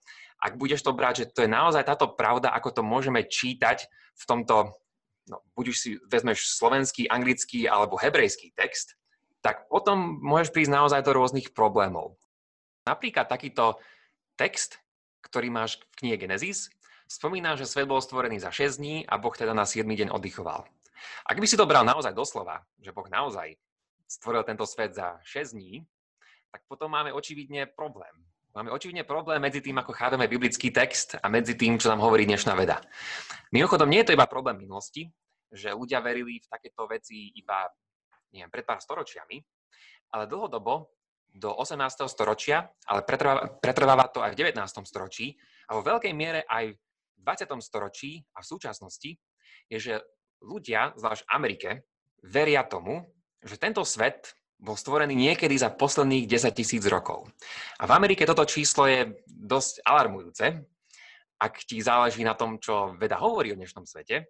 [0.40, 3.84] ak budeš to brať, že to je naozaj táto pravda, ako to môžeme čítať
[4.16, 4.72] v tomto
[5.28, 8.96] no, buď už si vezmeš slovenský, anglický alebo hebrejský text,
[9.44, 12.16] tak potom môžeš prísť naozaj do rôznych problémov.
[12.88, 13.76] Napríklad takýto
[14.40, 14.80] text,
[15.20, 16.72] ktorý máš v knihe Genesis,
[17.10, 20.62] spomína, že svet bol stvorený za 6 dní a Boh teda na 7 deň oddychoval.
[21.26, 23.58] Ak by si to bral naozaj doslova, že Boh naozaj
[24.06, 25.82] stvoril tento svet za 6 dní,
[26.54, 28.14] tak potom máme očividne problém.
[28.50, 32.26] Máme očividne problém medzi tým, ako chápeme biblický text a medzi tým, čo nám hovorí
[32.26, 32.82] dnešná veda.
[33.54, 35.06] Mimochodom, nie je to iba problém minulosti,
[35.50, 37.66] že ľudia verili v takéto veci iba
[38.34, 39.38] neviem, pred pár storočiami,
[40.14, 40.90] ale dlhodobo
[41.30, 42.10] do 18.
[42.10, 44.66] storočia, ale pretrváva, pretrváva to aj v 19.
[44.82, 45.38] storočí
[45.70, 46.74] a vo veľkej miere aj
[47.20, 47.52] 20.
[47.60, 49.10] storočí a v súčasnosti
[49.68, 49.94] je, že
[50.40, 51.70] ľudia, zvlášť v Amerike,
[52.24, 53.04] veria tomu,
[53.44, 57.24] že tento svet bol stvorený niekedy za posledných 10 tisíc rokov.
[57.80, 60.60] A v Amerike toto číslo je dosť alarmujúce.
[61.40, 64.28] Ak ti záleží na tom, čo veda hovorí o dnešnom svete,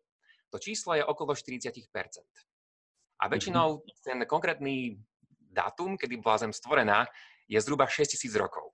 [0.50, 1.74] to číslo je okolo 40
[3.18, 3.85] A väčšinou mhm.
[4.07, 5.03] ten konkrétny
[5.50, 7.11] dátum, kedy bola Zem stvorená,
[7.50, 8.70] je zhruba 6 tisíc rokov.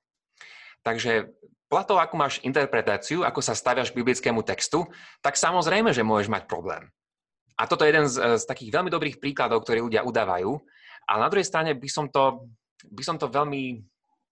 [0.85, 1.33] Takže
[1.67, 4.87] podľa toho, akú máš interpretáciu, ako sa staviaš k biblickému textu,
[5.19, 6.87] tak samozrejme, že môžeš mať problém.
[7.57, 10.61] A toto je jeden z, z takých veľmi dobrých príkladov, ktoré ľudia udávajú,
[11.09, 12.47] ale na druhej strane by som to,
[12.87, 13.81] by som to veľmi,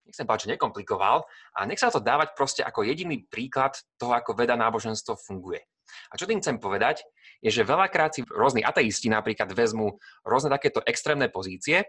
[0.05, 1.25] nechcem že nekomplikoval,
[1.57, 5.65] ale nech sa to dávať proste ako jediný príklad toho, ako veda náboženstvo funguje.
[6.11, 7.01] A čo tým chcem povedať,
[7.41, 11.85] je, že veľakrát si rôzni ateisti napríklad vezmú rôzne takéto extrémne pozície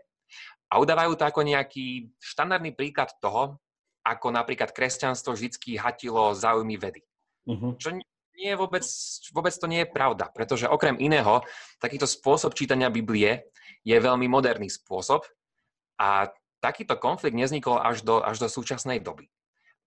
[0.72, 3.60] a udávajú to ako nejaký štandardný príklad toho,
[4.06, 7.02] ako napríklad kresťanstvo vždy hatilo záujmy vedy.
[7.50, 7.74] Uh-huh.
[7.74, 7.98] Čo
[8.38, 8.86] nie vôbec,
[9.34, 11.42] vôbec to nie je pravda, pretože okrem iného,
[11.82, 13.50] takýto spôsob čítania Biblie
[13.82, 15.26] je veľmi moderný spôsob
[15.98, 16.30] a
[16.62, 19.26] takýto konflikt neznikol až do, až do súčasnej doby.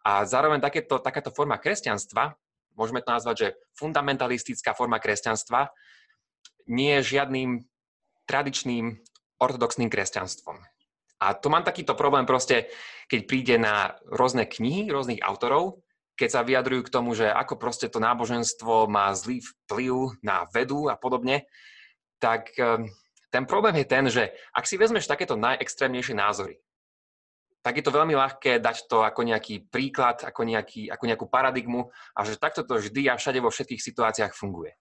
[0.04, 2.36] A zároveň takéto, takáto forma kresťanstva,
[2.76, 5.72] môžeme to nazvať, že fundamentalistická forma kresťanstva,
[6.70, 7.68] nie je žiadnym
[8.30, 9.02] tradičným
[9.42, 10.79] ortodoxným kresťanstvom.
[11.20, 12.72] A to mám takýto problém proste,
[13.12, 15.84] keď príde na rôzne knihy rôznych autorov,
[16.16, 20.92] keď sa vyjadrujú k tomu, že ako proste to náboženstvo má zlý vplyv na vedu
[20.92, 21.48] a podobne,
[22.20, 22.92] tak ehm,
[23.32, 26.60] ten problém je ten, že ak si vezmeš takéto najextrémnejšie názory,
[27.60, 31.92] tak je to veľmi ľahké dať to ako nejaký príklad, ako, nejaký, ako nejakú paradigmu
[32.16, 34.76] a že takto to vždy a všade vo všetkých situáciách funguje.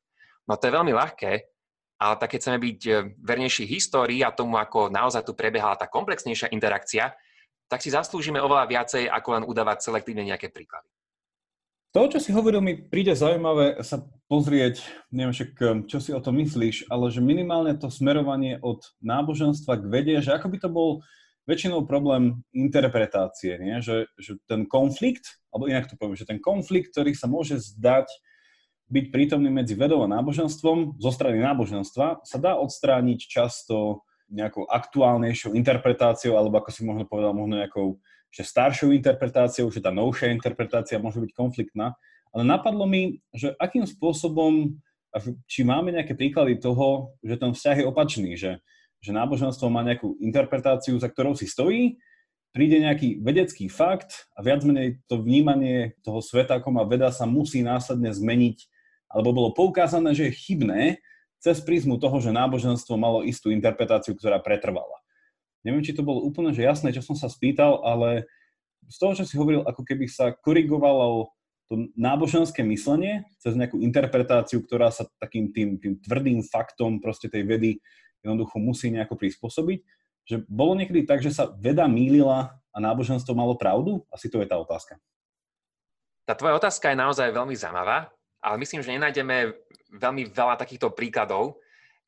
[0.46, 1.57] No to je veľmi ľahké,
[1.98, 5.90] ale tak keď chceme byť ehm, vernejší histórii a tomu, ako naozaj tu prebiehala tá
[5.90, 7.12] komplexnejšia interakcia,
[7.68, 10.88] tak si zaslúžime oveľa viacej, ako len udávať selektívne nejaké príklady.
[11.96, 16.20] To, čo si hovoril, mi príde zaujímavé sa pozrieť, neviem však, um, čo si o
[16.20, 20.68] tom myslíš, ale že minimálne to smerovanie od náboženstva k vede, že ako by to
[20.68, 20.90] bol
[21.48, 23.80] väčšinou problém interpretácie, nie?
[23.80, 28.04] Že, že ten konflikt, alebo inak to poviem, že ten konflikt, ktorý sa môže zdať
[28.88, 35.56] byť prítomný medzi vedou a náboženstvom, zo strany náboženstva, sa dá odstrániť často nejakou aktuálnejšou
[35.56, 41.00] interpretáciou, alebo ako si možno povedal, možno nejakou že staršou interpretáciou, že tá novšia interpretácia
[41.00, 41.96] môže byť konfliktná.
[42.28, 44.76] Ale napadlo mi, že akým spôsobom,
[45.48, 48.60] či máme nejaké príklady toho, že ten vzťah je opačný, že,
[49.00, 51.96] že náboženstvo má nejakú interpretáciu, za ktorou si stojí,
[52.52, 57.24] príde nejaký vedecký fakt a viac menej to vnímanie toho sveta, ako má veda, sa
[57.24, 58.58] musí následne zmeniť,
[59.08, 60.80] alebo bolo poukázané, že je chybné
[61.40, 65.00] cez prízmu toho, že náboženstvo malo istú interpretáciu, ktorá pretrvala.
[65.62, 68.28] Neviem, či to bolo úplne že jasné, čo som sa spýtal, ale
[68.88, 71.30] z toho, čo si hovoril, ako keby sa korigovalo
[71.68, 77.44] to náboženské myslenie cez nejakú interpretáciu, ktorá sa takým tým, tým tvrdým faktom proste tej
[77.44, 77.70] vedy
[78.24, 79.78] jednoducho musí nejako prispôsobiť.
[80.24, 84.04] Že bolo niekedy tak, že sa veda mýlila a náboženstvo malo pravdu?
[84.08, 84.96] Asi to je tá otázka.
[86.24, 89.54] Tá tvoja otázka je naozaj veľmi zaujímavá, ale myslím, že nenájdeme
[89.98, 91.58] veľmi veľa takýchto príkladov,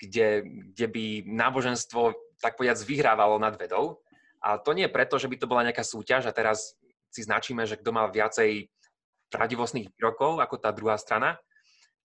[0.00, 4.00] kde, kde by náboženstvo tak povedať vyhrávalo nad vedou.
[4.40, 6.80] A to nie preto, že by to bola nejaká súťaž a teraz
[7.12, 8.72] si značíme, že kto má viacej
[9.28, 11.36] pravdivostných výrokov ako tá druhá strana,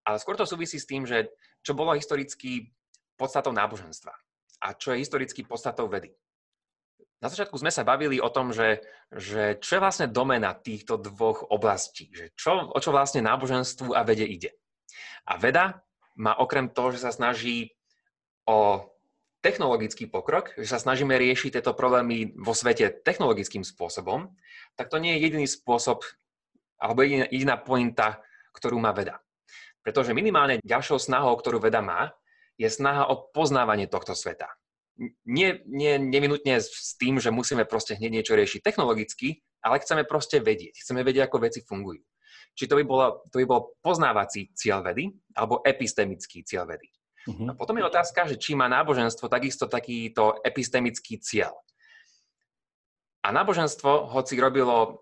[0.04, 1.32] ale skôr to súvisí s tým, že
[1.66, 2.70] čo bolo historicky
[3.18, 4.14] podstatou náboženstva
[4.62, 6.12] a čo je historicky podstatou vedy.
[7.26, 11.50] Na začiatku sme sa bavili o tom, že, že čo je vlastne domena týchto dvoch
[11.50, 14.54] oblastí, že čo, o čo vlastne náboženstvu a vede ide.
[15.26, 15.82] A veda
[16.22, 17.74] má okrem toho, že sa snaží
[18.46, 18.86] o
[19.42, 24.30] technologický pokrok, že sa snažíme riešiť tieto problémy vo svete technologickým spôsobom,
[24.78, 26.06] tak to nie je jediný spôsob
[26.78, 28.22] alebo jediná, jediná pointa,
[28.54, 29.18] ktorú má veda.
[29.82, 32.14] Pretože minimálne ďalšou snahou, ktorú veda má,
[32.62, 34.46] je snaha o poznávanie tohto sveta.
[35.28, 40.40] Nie, nie nevinutne s tým, že musíme proste hneď niečo riešiť technologicky, ale chceme proste
[40.40, 40.80] vedieť.
[40.80, 42.00] Chceme vedieť, ako veci fungujú.
[42.56, 46.88] Či to by, bolo, to by bol poznávací cieľ vedy alebo epistemický cieľ vedy.
[47.28, 47.52] Uh-huh.
[47.52, 51.52] A potom je otázka, že či má náboženstvo takisto takýto epistemický cieľ.
[53.26, 55.02] A náboženstvo, hoci robilo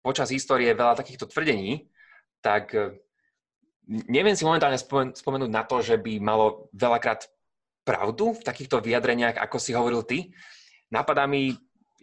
[0.00, 1.90] počas histórie veľa takýchto tvrdení,
[2.40, 2.72] tak
[3.88, 4.78] neviem si momentálne
[5.12, 7.26] spomenúť na to, že by malo veľakrát
[7.88, 10.28] pravdu v takýchto vyjadreniach, ako si hovoril ty.
[10.92, 11.56] Napadá mi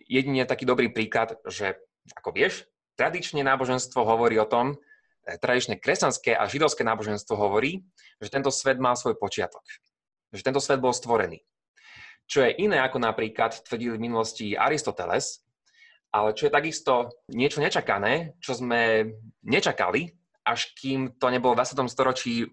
[0.09, 1.77] jedine taký dobrý príklad, že
[2.17, 2.65] ako vieš,
[2.97, 4.73] tradične náboženstvo hovorí o tom,
[5.25, 7.85] tradičné kresťanské a židovské náboženstvo hovorí,
[8.17, 9.61] že tento svet mal svoj počiatok.
[10.33, 11.41] Že tento svet bol stvorený.
[12.25, 15.45] Čo je iné ako napríklad tvrdil v minulosti Aristoteles,
[16.09, 19.05] ale čo je takisto niečo nečakané, čo sme
[19.45, 20.09] nečakali,
[20.45, 21.85] až kým to nebolo v 20.
[21.89, 22.45] storočí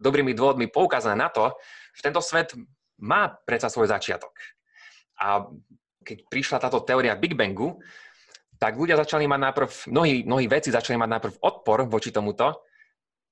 [0.00, 1.52] dobrými dôvodmi poukázané na to,
[1.94, 2.54] že tento svet
[3.00, 4.32] má predsa svoj začiatok.
[5.20, 5.48] A
[6.04, 7.80] keď prišla táto teória Big Bangu,
[8.60, 12.60] tak ľudia začali mať najprv, mnohí, mnohí veci začali mať najprv odpor voči tomuto,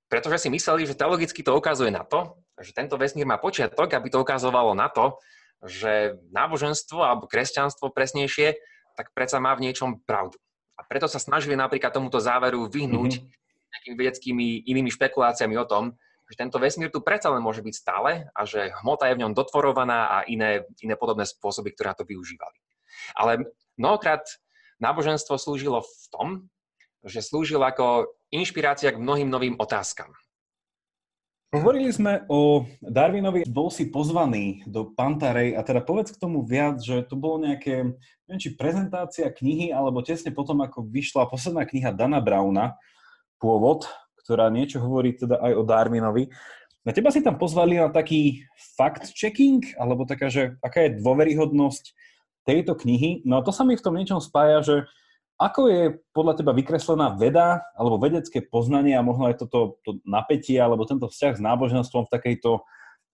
[0.09, 4.09] pretože si mysleli, že teologicky to ukazuje na to, že tento vesmír má počiatok, aby
[4.09, 5.21] to ukazovalo na to,
[5.61, 8.57] že náboženstvo alebo kresťanstvo presnejšie,
[8.97, 10.41] tak predsa má v niečom pravdu.
[10.81, 13.71] A preto sa snažili napríklad tomuto záveru vyhnúť mm-hmm.
[13.75, 15.85] nejakými vedeckými inými špekuláciami o tom,
[16.29, 19.33] že tento vesmír tu predsa len môže byť stále a že hmota je v ňom
[19.33, 22.59] dotvorovaná a iné, iné podobné spôsoby, ktoré na to využívali.
[23.17, 23.49] Ale
[23.81, 24.29] mnohokrát
[24.77, 26.29] náboženstvo slúžilo v tom,
[27.01, 30.13] že slúžilo ako inšpirácia k mnohým novým otázkam.
[31.49, 36.77] Hovorili sme o Darwinovi, bol si pozvaný do Pantarej a teda povedz k tomu viac,
[36.77, 37.97] že to bolo nejaké,
[38.29, 42.77] neviem či prezentácia knihy, alebo tesne potom, ako vyšla posledná kniha Dana Browna,
[43.41, 43.89] Pôvod,
[44.29, 46.29] ktorá niečo hovorí teda aj o Darwinovi.
[46.85, 48.45] Na teba si tam pozvali na taký
[48.77, 51.97] fact-checking, alebo taká, že aká je dôveryhodnosť
[52.45, 53.25] tejto knihy.
[53.25, 54.77] No a to sa mi v tom niečom spája, že
[55.41, 60.59] ako je podľa teba vykreslená veda alebo vedecké poznanie a možno aj toto to napätie
[60.61, 62.61] alebo tento vzťah s náboženstvom v takejto,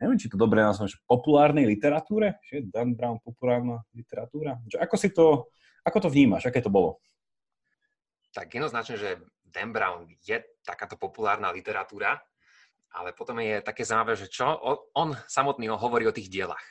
[0.00, 2.42] neviem, či to dobre nazvem, že populárnej literatúre?
[2.48, 4.56] Že Dan Brown populárna literatúra?
[4.66, 5.52] Že ako si to,
[5.84, 6.48] ako to vnímaš?
[6.48, 6.98] Aké to bolo?
[8.32, 9.20] Tak jednoznačne, že
[9.54, 12.18] Dan Brown je takáto populárna literatúra,
[12.90, 14.50] ale potom je také zaujímavé, že čo
[14.98, 16.62] on samotný hovorí o tých dielach.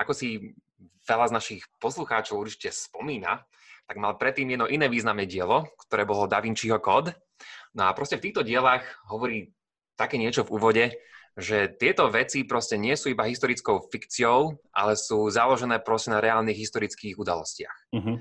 [0.00, 0.56] Ako si
[1.04, 3.44] veľa z našich poslucháčov určite spomína,
[3.88, 7.12] tak mal predtým jedno iné významné dielo, ktoré bolo Da Vinciho kód.
[7.72, 9.52] No a proste v týchto dielach hovorí
[9.96, 10.84] také niečo v úvode,
[11.38, 16.58] že tieto veci proste nie sú iba historickou fikciou, ale sú založené proste na reálnych
[16.66, 17.94] historických udalostiach.
[17.94, 18.18] Uh-huh.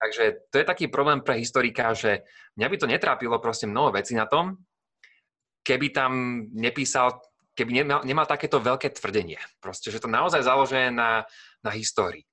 [0.00, 2.24] Takže to je taký problém pre historika, že
[2.56, 4.56] mňa by to netrápilo proste mnoho vecí na tom,
[5.60, 7.20] keby tam nepísal,
[7.52, 9.36] keby nemal, nemal takéto veľké tvrdenie.
[9.60, 11.28] Proste, že to naozaj založené na,
[11.60, 12.24] na histórii.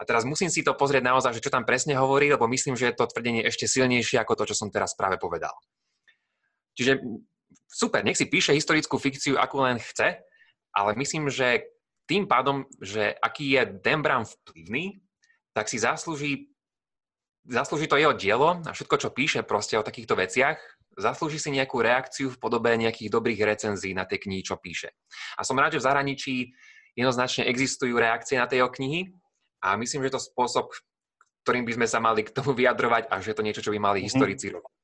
[0.00, 2.88] A teraz musím si to pozrieť naozaj, že čo tam presne hovorí, lebo myslím, že
[2.88, 5.52] je to tvrdenie ešte silnejšie ako to, čo som teraz práve povedal.
[6.72, 7.04] Čiže
[7.68, 10.24] super, nech si píše historickú fikciu, akú len chce,
[10.72, 11.68] ale myslím, že
[12.08, 14.98] tým pádom, že aký je Brown vplyvný,
[15.54, 16.49] tak si zaslúži,
[17.46, 20.60] zaslúži to jeho dielo a všetko, čo píše proste o takýchto veciach,
[20.98, 24.92] zaslúži si nejakú reakciu v podobe nejakých dobrých recenzií na tie knihy, čo píše.
[25.38, 26.34] A som rád, že v zahraničí
[26.98, 29.14] jednoznačne existujú reakcie na tie jeho knihy
[29.64, 30.68] a myslím, že to spôsob,
[31.46, 33.78] ktorým by sme sa mali k tomu vyjadrovať a že je to niečo, čo by
[33.80, 34.10] mali mm-hmm.
[34.10, 34.74] historici robiť.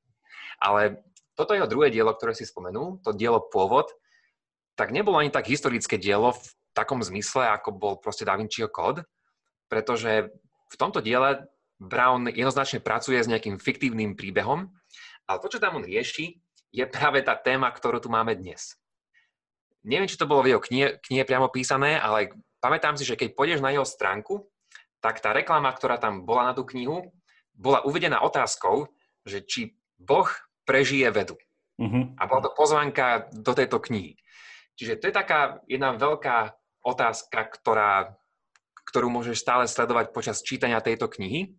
[0.57, 1.05] Ale
[1.37, 3.93] toto jeho druhé dielo, ktoré si spomenul, to dielo Pôvod,
[4.73, 9.05] tak nebolo ani tak historické dielo v takom zmysle, ako bol proste Da Vinciho kód,
[9.69, 10.29] pretože
[10.69, 11.45] v tomto diele
[11.77, 14.73] Brown jednoznačne pracuje s nejakým fiktívnym príbehom,
[15.29, 16.41] ale to, čo tam on rieši,
[16.73, 18.75] je práve tá téma, ktorú tu máme dnes.
[19.85, 23.37] Neviem, či to bolo v jeho knihe, knihe priamo písané, ale pamätám si, že keď
[23.37, 24.49] pôjdeš na jeho stránku,
[24.99, 27.13] tak tá reklama, ktorá tam bola na tú knihu,
[27.53, 28.89] bola uvedená otázkou,
[29.23, 30.27] že či Boh
[30.65, 31.37] prežije vedu.
[31.77, 32.09] Uh-huh.
[32.17, 34.17] A bola to pozvánka do tejto knihy.
[34.77, 36.53] Čiže to je taká jedna veľká
[36.85, 38.17] otázka, ktorá,
[38.89, 41.57] ktorú môžeš stále sledovať počas čítania tejto knihy,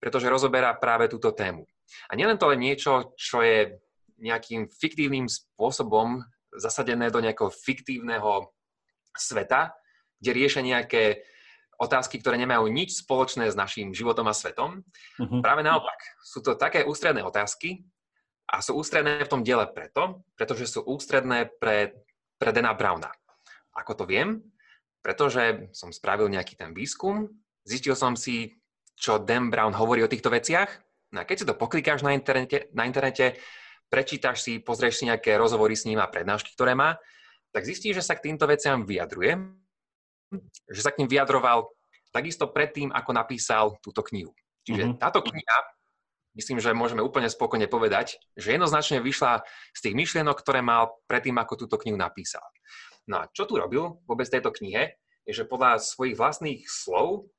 [0.00, 1.68] pretože rozoberá práve túto tému.
[2.08, 3.76] A nielen to len niečo, čo je
[4.20, 6.24] nejakým fiktívnym spôsobom
[6.56, 8.50] zasadené do nejakého fiktívneho
[9.14, 9.76] sveta,
[10.18, 11.24] kde riešia nejaké
[11.80, 14.84] otázky, ktoré nemajú nič spoločné s našim životom a svetom.
[15.16, 15.40] Uh-huh.
[15.40, 17.80] Práve naopak, sú to také ústredné otázky
[18.52, 21.96] a sú ústredné v tom diele preto, pretože sú ústredné pre,
[22.36, 23.08] pre Dana Browna.
[23.72, 24.44] Ako to viem?
[25.00, 27.32] Pretože som spravil nejaký ten výskum,
[27.64, 28.59] zistil som si,
[29.00, 30.68] čo Dan Brown hovorí o týchto veciach.
[31.16, 33.40] No a keď si to poklikáš na internete, na internete
[33.88, 37.00] prečítaš si, pozrieš si nejaké rozhovory s ním a prednášky, ktoré má,
[37.50, 39.34] tak zistíš, že sa k týmto veciam vyjadruje
[40.70, 41.70] že sa k ním vyjadroval
[42.10, 44.34] takisto predtým, ako napísal túto knihu.
[44.66, 45.02] Čiže mm-hmm.
[45.02, 45.58] táto kniha,
[46.38, 49.42] myslím, že môžeme úplne spokojne povedať, že jednoznačne vyšla
[49.74, 52.44] z tých myšlienok, ktoré mal predtým, ako túto knihu napísal.
[53.10, 54.94] No a čo tu robil vôbec v tejto knihe,
[55.26, 57.30] je, že podľa svojich vlastných slov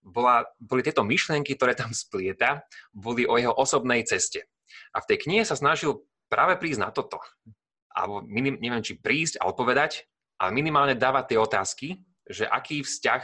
[0.00, 4.48] bola, boli tieto myšlienky, ktoré tam splieta, boli o jeho osobnej ceste.
[4.96, 7.20] A v tej knihe sa snažil práve prísť na toto.
[7.92, 10.06] Alebo minim, neviem, či prísť a odpovedať,
[10.40, 11.88] ale minimálne dávať tie otázky,
[12.24, 13.22] že aký vzťah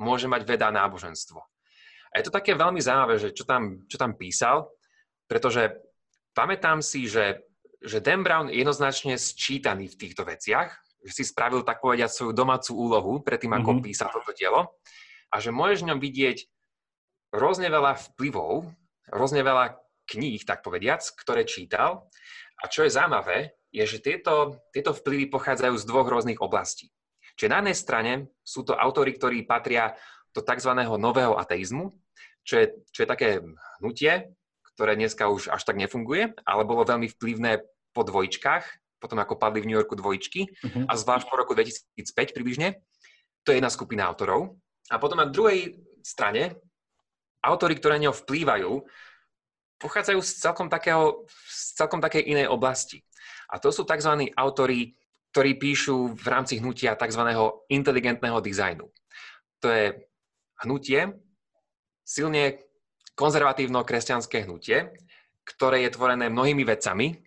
[0.00, 1.38] môže mať veda a náboženstvo.
[2.08, 4.72] A je to také veľmi zaujímavé, že čo tam, čo tam písal,
[5.28, 5.76] pretože
[6.32, 7.44] pamätám si, že,
[7.84, 10.72] že Dan Brown je jednoznačne sčítaný v týchto veciach,
[11.04, 13.84] že si spravil tak povediať svoju domácu úlohu predtým, ako mm-hmm.
[13.84, 14.80] písal toto dielo
[15.28, 16.38] a že môžeš v ňom vidieť
[17.34, 18.68] rôzne veľa vplyvov,
[19.12, 19.76] rôzne veľa
[20.08, 22.08] kníh, tak povediac, ktoré čítal.
[22.58, 26.88] A čo je zaujímavé, je, že tieto, tieto vplyvy pochádzajú z dvoch rôznych oblastí.
[27.36, 28.12] Čiže na jednej strane
[28.42, 29.94] sú to autory, ktorí patria
[30.32, 30.72] do tzv.
[30.74, 31.92] nového ateizmu,
[32.42, 33.28] čo je, čo je také
[33.78, 34.32] hnutie,
[34.74, 37.62] ktoré dneska už až tak nefunguje, ale bolo veľmi vplyvné
[37.92, 38.64] po dvojčkách,
[38.98, 40.86] potom ako padli v New Yorku dvojčky uh-huh.
[40.90, 42.78] a zvlášť po roku 2005 približne.
[43.46, 44.58] To je jedna skupina autorov.
[44.88, 46.56] A potom na druhej strane
[47.44, 48.82] autory, ktoré na neho vplývajú,
[49.78, 53.04] pochádzajú z celkom, takého, z celkom takej inej oblasti.
[53.48, 54.28] A to sú tzv.
[54.34, 54.98] autory,
[55.30, 57.22] ktorí píšu v rámci hnutia tzv.
[57.70, 58.90] inteligentného dizajnu.
[59.62, 59.84] To je
[60.66, 61.14] hnutie
[62.02, 62.58] silne
[63.14, 64.94] konzervatívno-kresťanské hnutie,
[65.44, 67.20] ktoré je tvorené mnohými vecami,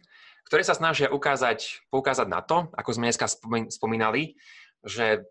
[0.48, 3.28] ktoré sa snažia ukázať, poukázať na to, ako sme dneska
[3.72, 4.36] spomínali,
[4.84, 5.24] že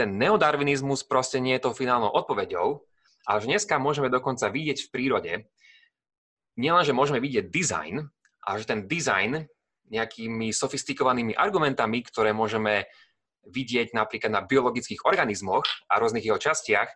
[0.00, 2.80] ten neodarvinizmus proste nie je to finálnou odpoveďou,
[3.28, 5.32] ale že dneska môžeme dokonca vidieť v prírode,
[6.56, 7.94] nielen, že môžeme vidieť dizajn,
[8.40, 9.44] ale že ten dizajn
[9.92, 12.88] nejakými sofistikovanými argumentami, ktoré môžeme
[13.44, 16.88] vidieť napríklad na biologických organizmoch a rôznych jeho častiach,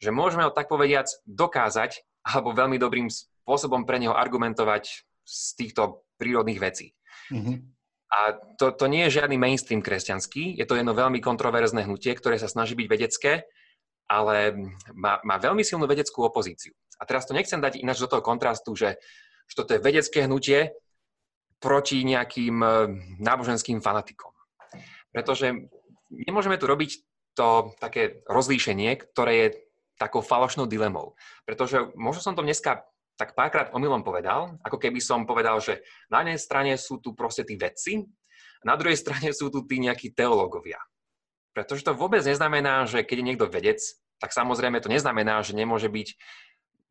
[0.00, 4.84] že môžeme ho tak povediac dokázať alebo veľmi dobrým spôsobom pre neho argumentovať
[5.24, 6.86] z týchto prírodných vecí.
[7.32, 7.79] Mm-hmm.
[8.10, 12.42] A to, to nie je žiadny mainstream kresťanský, je to jedno veľmi kontroverzné hnutie, ktoré
[12.42, 13.46] sa snaží byť vedecké,
[14.10, 14.58] ale
[14.90, 16.74] má, má veľmi silnú vedeckú opozíciu.
[16.98, 18.98] A teraz to nechcem dať ináč do toho kontrastu, že,
[19.46, 20.74] že toto je vedecké hnutie
[21.62, 22.68] proti nejakým e,
[23.22, 24.34] náboženským fanatikom.
[25.14, 25.70] Pretože
[26.10, 26.90] nemôžeme tu robiť
[27.38, 29.48] to také rozlíšenie, ktoré je
[30.00, 31.14] takou falošnou dilemou.
[31.46, 32.89] Pretože možno som to dneska
[33.20, 37.44] tak párkrát omylom povedal, ako keby som povedal, že na jednej strane sú tu proste
[37.44, 38.08] tí vedci,
[38.64, 40.80] na druhej strane sú tu tí nejakí teológovia.
[41.52, 43.80] Pretože to vôbec neznamená, že keď je niekto vedec,
[44.16, 46.16] tak samozrejme to neznamená, že nemôže byť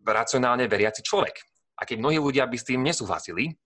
[0.06, 1.42] racionálne veriaci človek.
[1.82, 3.58] A keď mnohí ľudia by s tým nesúhlasili,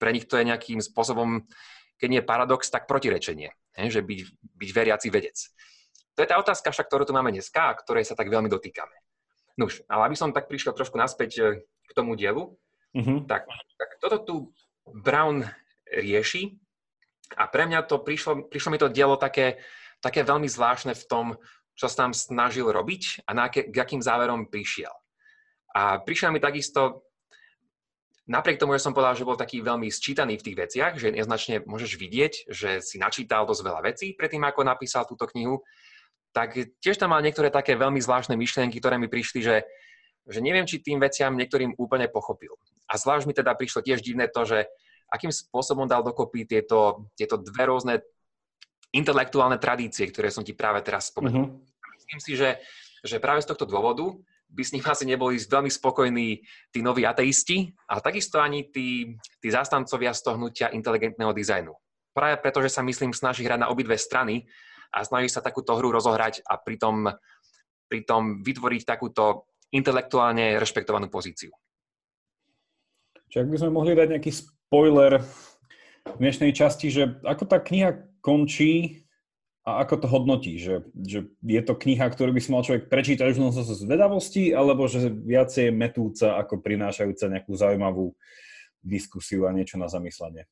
[0.00, 1.44] pre nich to je nejakým spôsobom,
[2.00, 4.20] keď nie paradox, tak protirečenie, že byť,
[4.56, 5.36] byť veriaci vedec.
[6.16, 8.96] To je tá otázka však, ktorú tu máme dneska a ktorej sa tak veľmi dotýkame.
[9.60, 11.42] Nuž, ale aby som tak prišiel trošku naspäť e,
[11.90, 12.54] k tomu dielu,
[12.94, 13.26] mm-hmm.
[13.26, 14.34] tak, tak toto tu
[14.86, 15.42] Brown
[15.90, 16.54] rieši
[17.34, 19.58] a pre mňa to prišlo, prišlo mi to dielo také,
[19.98, 21.26] také veľmi zvláštne v tom,
[21.74, 24.92] čo sa tam snažil robiť a na aké, k akým záverom prišiel.
[25.70, 27.06] A prišiel mi takisto,
[28.26, 31.62] napriek tomu, že som povedal, že bol taký veľmi sčítaný v tých veciach, že jednoznačne
[31.62, 35.62] môžeš vidieť, že si načítal dosť veľa vecí predtým, ako napísal túto knihu,
[36.30, 39.56] tak tiež tam mal niektoré také veľmi zvláštne myšlienky, ktoré mi prišli, že,
[40.28, 42.56] že neviem, či tým veciam niektorým úplne pochopil.
[42.90, 44.66] A zvlášť mi teda prišlo tiež divné to, že
[45.10, 47.94] akým spôsobom dal dokopy tieto, tieto dve rôzne
[48.90, 51.50] intelektuálne tradície, ktoré som ti práve teraz spomenul.
[51.50, 51.94] Mm-hmm.
[51.98, 52.58] Myslím si, že,
[53.06, 54.10] že práve z tohto dôvodu
[54.50, 56.42] by s ním asi neboli veľmi spokojní
[56.74, 61.70] tí noví ateisti, ale takisto ani tí, tí zástancovia z toho hnutia inteligentného dizajnu.
[62.10, 64.50] Práve preto, že sa myslím snaží hrať na obidve strany
[64.90, 67.14] a snaží sa takúto hru rozohrať a pritom,
[67.86, 71.54] pritom vytvoriť takúto intelektuálne rešpektovanú pozíciu.
[73.30, 78.02] Čiže ak by sme mohli dať nejaký spoiler v dnešnej časti, že ako tá kniha
[78.18, 79.06] končí
[79.62, 80.58] a ako to hodnotí?
[80.58, 84.50] Že, že je to kniha, ktorú by si mal človek prečítať už len zo zvedavosti,
[84.50, 88.10] alebo že viacej metúca ako prinášajúca nejakú zaujímavú
[88.82, 90.50] diskusiu a niečo na zamyslenie?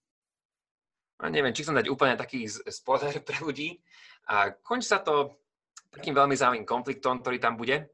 [1.19, 3.83] A neviem, či som dať úplne taký spoiler pre ľudí,
[4.29, 5.41] a končí sa to
[5.89, 7.89] takým veľmi zaujímavým konfliktom, ktorý tam bude,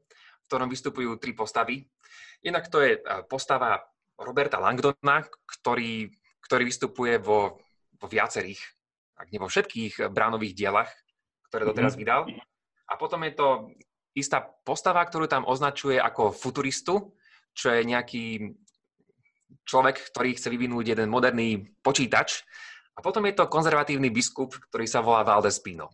[0.45, 1.81] v ktorom vystupujú tri postavy.
[2.45, 3.81] Jednak to je postava
[4.21, 6.13] Roberta Langdona, ktorý,
[6.45, 7.57] ktorý vystupuje vo,
[7.97, 8.61] vo viacerých,
[9.17, 10.91] ak nie vo všetkých bránových dielach,
[11.49, 11.99] ktoré doteraz mhm.
[11.99, 12.21] vydal.
[12.85, 13.47] A potom je to
[14.13, 17.17] istá postava, ktorú tam označuje ako futuristu,
[17.57, 18.53] čo je nejaký
[19.65, 22.45] človek, ktorý chce vyvinúť jeden moderný počítač.
[22.95, 25.91] A potom je to konzervatívny biskup, ktorý sa volá Valdespino.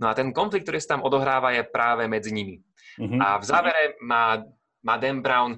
[0.00, 2.60] No a ten konflikt, ktorý sa tam odohráva, je práve medzi nimi.
[2.98, 3.20] Mm-hmm.
[3.20, 4.42] A v závere má,
[4.84, 5.56] má Dan Brown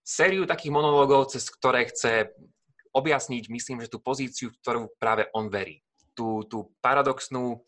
[0.00, 2.32] sériu takých monológov, cez ktoré chce
[2.90, 5.84] objasniť, myslím, že tú pozíciu, ktorú práve on verí.
[6.16, 7.62] Tú, tú paradoxnú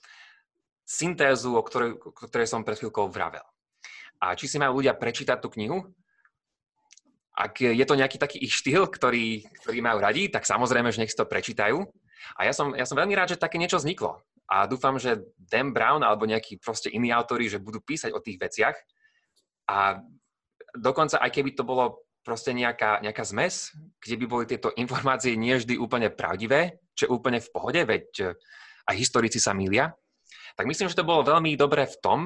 [0.82, 3.44] syntézu, o ktorej, o ktorej som pred chvíľkou vravel.
[4.18, 5.86] A či si majú ľudia prečítať tú knihu,
[7.32, 11.12] ak je to nejaký taký ich štýl, ktorý, ktorý majú radi, tak samozrejme, že nech
[11.14, 11.80] si to prečítajú.
[12.36, 14.20] A ja som, ja som veľmi rád, že také niečo vzniklo
[14.52, 18.36] a dúfam, že Dan Brown alebo nejakí proste iní autori, že budú písať o tých
[18.36, 18.76] veciach
[19.72, 19.96] a
[20.76, 25.56] dokonca aj keby to bolo proste nejaká, nejaká zmes, kde by boli tieto informácie nie
[25.56, 28.24] vždy úplne pravdivé, čo je úplne v pohode, veď e,
[28.92, 29.88] aj historici sa mília,
[30.54, 32.18] tak myslím, že to bolo veľmi dobré v tom,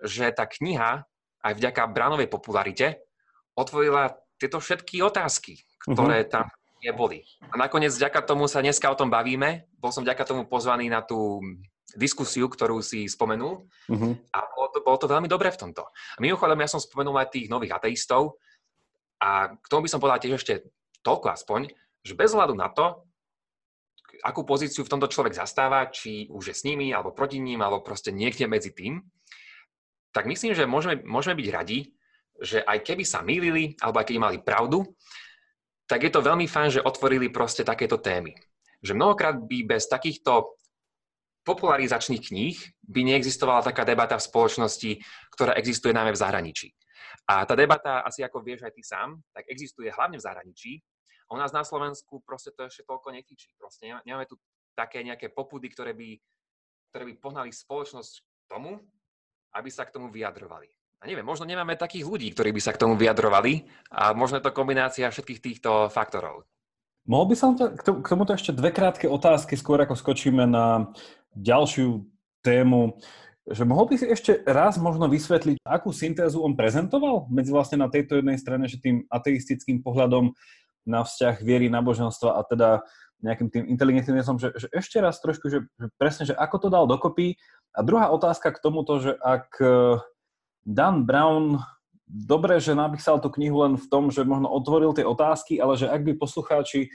[0.00, 1.04] že tá kniha
[1.44, 3.04] aj vďaka Bránovej popularite
[3.52, 6.32] otvorila tieto všetky otázky, ktoré uh-huh.
[6.32, 6.46] tam
[6.84, 7.24] neboli.
[7.48, 9.64] A nakoniec vďaka tomu sa dneska o tom bavíme.
[9.80, 11.40] Bol som vďaka tomu pozvaný na tú
[11.96, 14.12] diskusiu, ktorú si spomenul uh-huh.
[14.34, 15.86] a bolo to, bolo to veľmi dobré v tomto.
[15.88, 18.36] A mimochodom, ja som spomenul aj tých nových ateistov
[19.22, 20.68] a k tomu by som povedal tiež ešte
[21.06, 21.70] toľko aspoň,
[22.02, 23.06] že bez hľadu na to,
[24.24, 27.84] akú pozíciu v tomto človek zastáva, či už je s nimi, alebo proti ním, alebo
[27.84, 29.04] proste niekde medzi tým,
[30.14, 31.92] tak myslím, že môžeme, môžeme byť radi,
[32.38, 34.86] že aj keby sa mýlili, alebo aj keby mali pravdu,
[35.84, 38.32] tak je to veľmi fajn, že otvorili proste takéto témy.
[38.80, 40.56] Že mnohokrát by bez takýchto
[41.44, 42.56] popularizačných kníh
[42.88, 44.90] by neexistovala taká debata v spoločnosti,
[45.36, 46.68] ktorá existuje najmä v zahraničí.
[47.28, 50.72] A tá debata, asi ako vieš aj ty sám, tak existuje hlavne v zahraničí.
[51.28, 53.52] A u nás na Slovensku proste to ešte toľko netýči.
[53.56, 54.36] Proste nemáme tu
[54.76, 56.20] také nejaké popudy, ktoré by,
[56.92, 58.76] ktoré by pohnali spoločnosť k tomu,
[59.56, 60.68] aby sa k tomu vyjadrovali.
[61.02, 64.56] Neviem, možno nemáme takých ľudí, ktorí by sa k tomu vyjadrovali a možno je to
[64.56, 66.46] kombinácia všetkých týchto faktorov.
[67.04, 70.88] Mohol by som to, k tomuto ešte dve krátke otázky, skôr ako skočíme na
[71.36, 72.08] ďalšiu
[72.40, 72.96] tému,
[73.44, 77.92] že mohol by si ešte raz možno vysvetliť, akú syntézu on prezentoval medzi vlastne na
[77.92, 80.32] tejto jednej strane, že tým ateistickým pohľadom
[80.88, 82.68] na vzťah viery, náboženstva a teda
[83.20, 86.84] nejakým tým inteligentným že, že ešte raz trošku, že, že presne, že ako to dal
[86.84, 87.40] dokopy.
[87.72, 89.60] A druhá otázka k tomuto, že ak
[90.64, 91.60] Dan Brown
[92.08, 95.88] dobre, že napísal tú knihu len v tom, že možno otvoril tie otázky, ale že
[95.88, 96.88] ak by poslucháči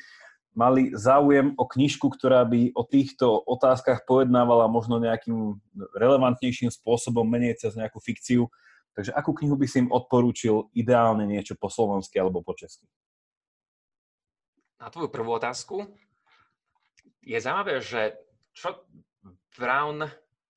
[0.58, 5.62] mali záujem o knižku, ktorá by o týchto otázkach pojednávala možno nejakým
[5.94, 8.50] relevantnejším spôsobom, menej cez nejakú fikciu.
[8.98, 12.90] Takže akú knihu by si im odporúčil ideálne niečo po slovensky alebo po česky?
[14.82, 15.86] Na tvoju prvú otázku
[17.22, 18.18] je zaujímavé, že
[18.56, 18.84] čo
[19.56, 20.08] Brown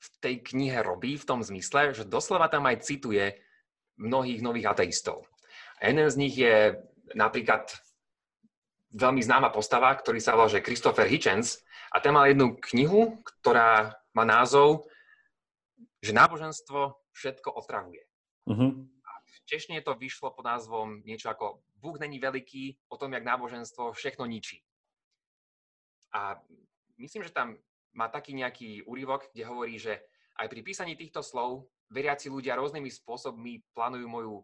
[0.02, 3.38] v tej knihe robí v tom zmysle, že doslova tam aj cituje
[4.02, 5.30] mnohých nových ateistov.
[5.78, 6.74] A jeden z nich je
[7.14, 7.70] napríklad
[8.92, 11.62] veľmi známa postava, ktorý sa volá, že Christopher Hitchens
[11.94, 14.90] a ten mal jednu knihu, ktorá má názov,
[16.02, 18.02] že náboženstvo všetko otravuje.
[18.50, 18.84] Uh-huh.
[19.06, 23.26] A v češtine to vyšlo pod názvom niečo ako Búh není veľký, o tom, jak
[23.26, 24.62] náboženstvo všechno ničí.
[26.14, 26.38] A
[26.94, 27.58] myslím, že tam
[27.92, 30.00] má taký nejaký úryvok, kde hovorí, že
[30.40, 34.36] aj pri písaní týchto slov veriaci ľudia rôznymi spôsobmi plánujú moju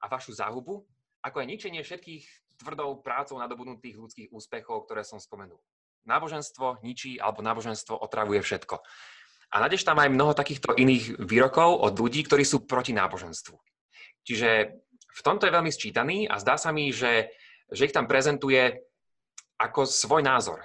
[0.00, 0.84] a vašu záhubu,
[1.20, 2.24] ako aj ničenie všetkých
[2.56, 5.60] tvrdou prácou nadobudnutých ľudských úspechov, ktoré som spomenul.
[6.08, 8.80] Náboženstvo ničí alebo náboženstvo otravuje všetko.
[9.52, 13.54] A nájdeš tam aj mnoho takýchto iných výrokov od ľudí, ktorí sú proti náboženstvu.
[14.26, 14.50] Čiže
[15.16, 17.30] v tomto je veľmi sčítaný a zdá sa mi, že,
[17.70, 18.82] že ich tam prezentuje
[19.56, 20.60] ako svoj názor.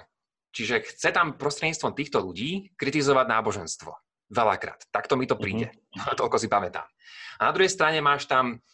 [0.52, 3.92] Čiže chce tam prostredníctvom týchto ľudí kritizovať náboženstvo.
[4.32, 4.84] Veľakrát.
[4.92, 5.72] Takto mi to príde.
[5.92, 6.16] Mm-hmm.
[6.16, 6.88] Toľko si pamätám.
[7.36, 8.64] A na druhej strane máš tam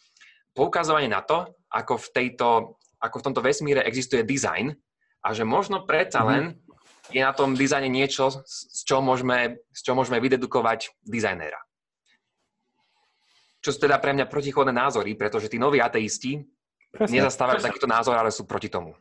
[0.55, 4.75] poukazovanie na to, ako v tejto ako v tomto vesmíre existuje dizajn
[5.23, 6.27] a že možno predsa mhm.
[6.27, 6.43] len
[7.09, 11.57] je na tom dizajne niečo, z čoho môžeme, z čoho môžeme vydedukovať dizajnéra.
[13.59, 16.45] Čo sú teda pre mňa protichodné názory, pretože tí noví ateisti
[16.93, 17.17] Presne.
[17.17, 18.93] nezastávajú takýto názor, ale sú proti tomu.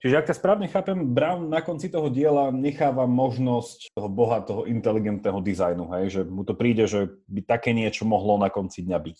[0.00, 4.64] Čiže ak to správne chápem, Brown na konci toho diela necháva možnosť toho boha, toho
[4.64, 6.04] inteligentného dizajnu, hej?
[6.08, 9.18] že mu to príde, že by také niečo mohlo na konci dňa byť.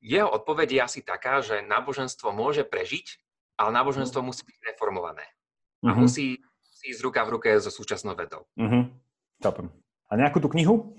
[0.00, 3.18] Jeho odpoveď je asi taká, že náboženstvo môže prežiť,
[3.58, 5.26] ale náboženstvo musí byť reformované.
[5.82, 6.06] A uh-huh.
[6.06, 8.46] musí, musí ísť ruka v ruke so súčasnou vedou.
[8.56, 8.88] Uh-huh.
[10.06, 10.94] A nejakú tú knihu?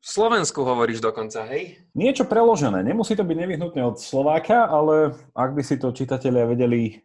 [0.00, 1.76] V Slovensku hovoríš dokonca, hej?
[1.92, 2.80] Niečo preložené.
[2.80, 7.02] Nemusí to byť nevyhnutne od Slováka, ale ak by si to čitatelia vedeli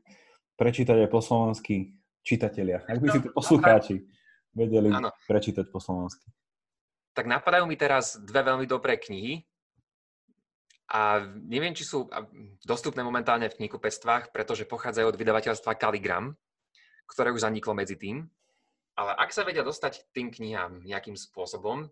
[0.62, 4.06] prečítať aj po slovensky, čitatelia, ak by si to poslucháči
[4.54, 5.10] vedeli ano.
[5.26, 6.30] prečítať po slovensky.
[7.18, 9.42] Tak napadajú mi teraz dve veľmi dobré knihy.
[10.92, 12.12] A neviem, či sú
[12.68, 16.36] dostupné momentálne v knihkupectvách, pretože pochádzajú od vydavateľstva Kaligram,
[17.08, 18.28] ktoré už zaniklo medzi tým.
[19.00, 21.88] Ale ak sa vedia dostať tým knihám nejakým spôsobom,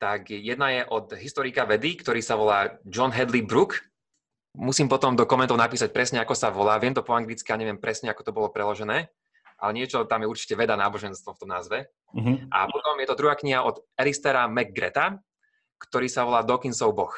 [0.00, 3.76] tak jedna je od historika vedy, ktorý sa volá John Hadley Brook.
[4.58, 6.74] Musím potom do komentov napísať presne, ako sa volá.
[6.82, 9.06] Viem to po anglicky a neviem presne, ako to bolo preložené.
[9.60, 11.86] Ale niečo tam je určite veda náboženstvo v tom názve.
[12.16, 12.40] Uh-huh.
[12.50, 15.20] A potom je to druhá kniha od Aristera McGreta,
[15.78, 17.12] ktorý sa volá Dawkinsov boh.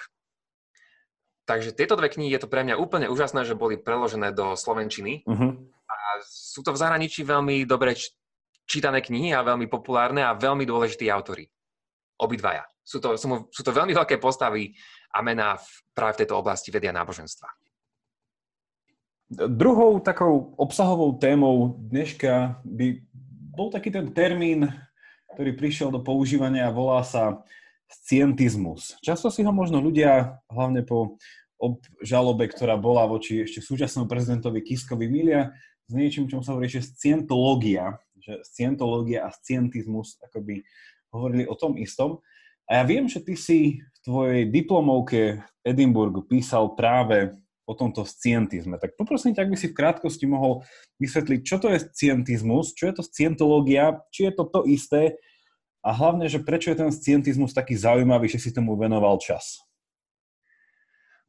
[1.47, 5.23] Takže tieto dve knihy je to pre mňa úplne úžasné, že boli preložené do slovenčiny.
[5.25, 5.57] Uh-huh.
[5.87, 7.95] A sú to v zahraničí veľmi dobre
[8.67, 11.51] čítané knihy a veľmi populárne a veľmi dôležití autory.
[12.19, 12.67] Obidvaja.
[12.83, 14.75] Sú to, sú, sú to veľmi veľké postavy
[15.15, 17.47] a mená v, práve v tejto oblasti vedia náboženstva.
[19.33, 23.01] Druhou takou obsahovou témou dneška by
[23.57, 24.69] bol taký ten termín,
[25.33, 27.41] ktorý prišiel do používania a volá sa
[27.89, 28.97] scientizmus.
[29.01, 31.17] Často si ho možno ľudia, hlavne po
[31.57, 35.55] obžalobe, ktorá bola voči ešte súčasnému prezidentovi Kiskovi, milia
[35.87, 40.65] s niečím, čom sa hovorí, že scientológia, že scientológia a scientizmus akoby
[41.13, 42.19] hovorili o tom istom.
[42.71, 48.03] A ja viem, že ty si v tvojej diplomovke v Edinburgu písal práve o tomto
[48.03, 48.77] scientizme.
[48.77, 50.67] Tak poprosím ťa, ak by si v krátkosti mohol
[50.99, 55.17] vysvetliť, čo to je scientizmus, čo je to scientológia, či je to to isté
[55.83, 59.63] a hlavne, že prečo je ten scientizmus taký zaujímavý, že si tomu venoval čas.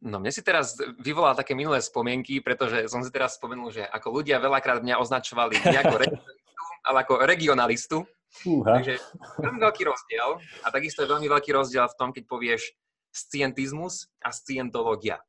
[0.04, 4.20] No mne si teraz vyvolal také minulé spomienky, pretože som si teraz spomenul, že ako
[4.20, 6.52] ľudia veľakrát mňa označovali nie ako regionalistu,
[6.84, 7.98] ale ako regionalistu.
[8.34, 8.82] Fúha.
[8.82, 8.98] Takže
[9.38, 10.30] veľmi veľký rozdiel.
[10.66, 12.74] A takisto je veľmi veľký rozdiel v tom, keď povieš
[13.14, 15.22] scientizmus a scientológia.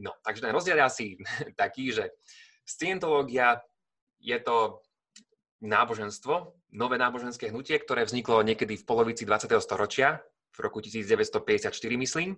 [0.00, 1.06] No, takže ten rozdiel je asi
[1.60, 2.16] taký, že
[2.64, 3.60] scientológia
[4.16, 4.80] je to
[5.60, 9.52] náboženstvo, nové náboženské hnutie, ktoré vzniklo niekedy v polovici 20.
[9.60, 10.24] storočia,
[10.54, 12.36] v roku 1954 myslím,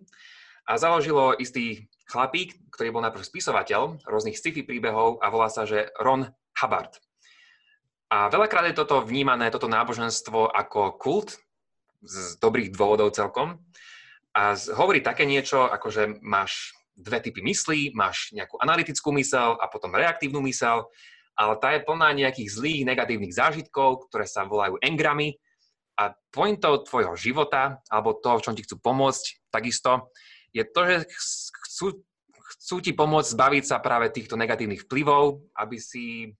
[0.66, 5.94] a založilo istý chlapík, ktorý bol najprv spisovateľ rôznych sci-fi príbehov a volá sa, že
[6.02, 6.26] Ron
[6.58, 6.98] Hubbard.
[8.06, 11.42] A veľakrát je toto vnímané, toto náboženstvo ako kult,
[12.06, 13.58] z dobrých dôvodov celkom.
[14.36, 19.66] A hovorí také niečo, ako že máš dve typy myslí, máš nejakú analytickú mysel a
[19.68, 20.88] potom reaktívnu mysel,
[21.36, 25.36] ale tá je plná nejakých zlých negatívnych zážitkov, ktoré sa volajú engramy.
[25.96, 30.12] A pointou tvojho života, alebo to, v čom ti chcú pomôcť, takisto,
[30.52, 31.86] je to, že chcú,
[32.36, 36.36] chcú ti pomôcť zbaviť sa práve týchto negatívnych vplyvov, aby si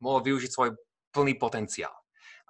[0.00, 0.76] mohol využiť svoj
[1.10, 1.94] plný potenciál.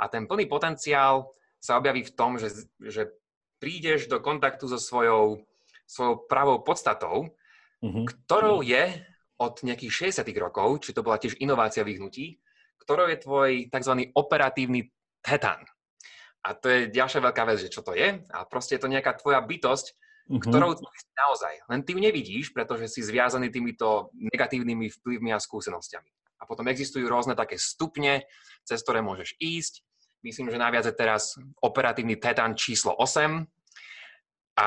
[0.01, 1.29] A ten plný potenciál
[1.61, 3.13] sa objaví v tom, že, že
[3.61, 5.45] prídeš do kontaktu so svojou,
[5.85, 7.29] svojou pravou podstatou,
[7.85, 8.05] mm-hmm.
[8.09, 9.05] ktorou je
[9.41, 12.41] od nejakých 60 rokov, či to bola tiež inovácia vyhnutí,
[12.81, 13.95] ktorou je tvoj tzv.
[14.17, 14.89] operatívny
[15.21, 15.65] tetan.
[16.41, 18.25] A to je ďalšia veľká vec, že čo to je.
[18.33, 20.41] A proste je to nejaká tvoja bytosť, mm-hmm.
[20.41, 20.81] ktorou
[21.13, 21.55] naozaj.
[21.69, 26.09] Len ty ju nevidíš, pretože si zviazaný týmito negatívnymi vplyvmi a skúsenostiami.
[26.41, 28.25] A potom existujú rôzne také stupne,
[28.65, 29.85] cez ktoré môžeš ísť.
[30.25, 33.45] Myslím, že najviac je teraz operatívny Tetan číslo 8.
[34.61, 34.67] A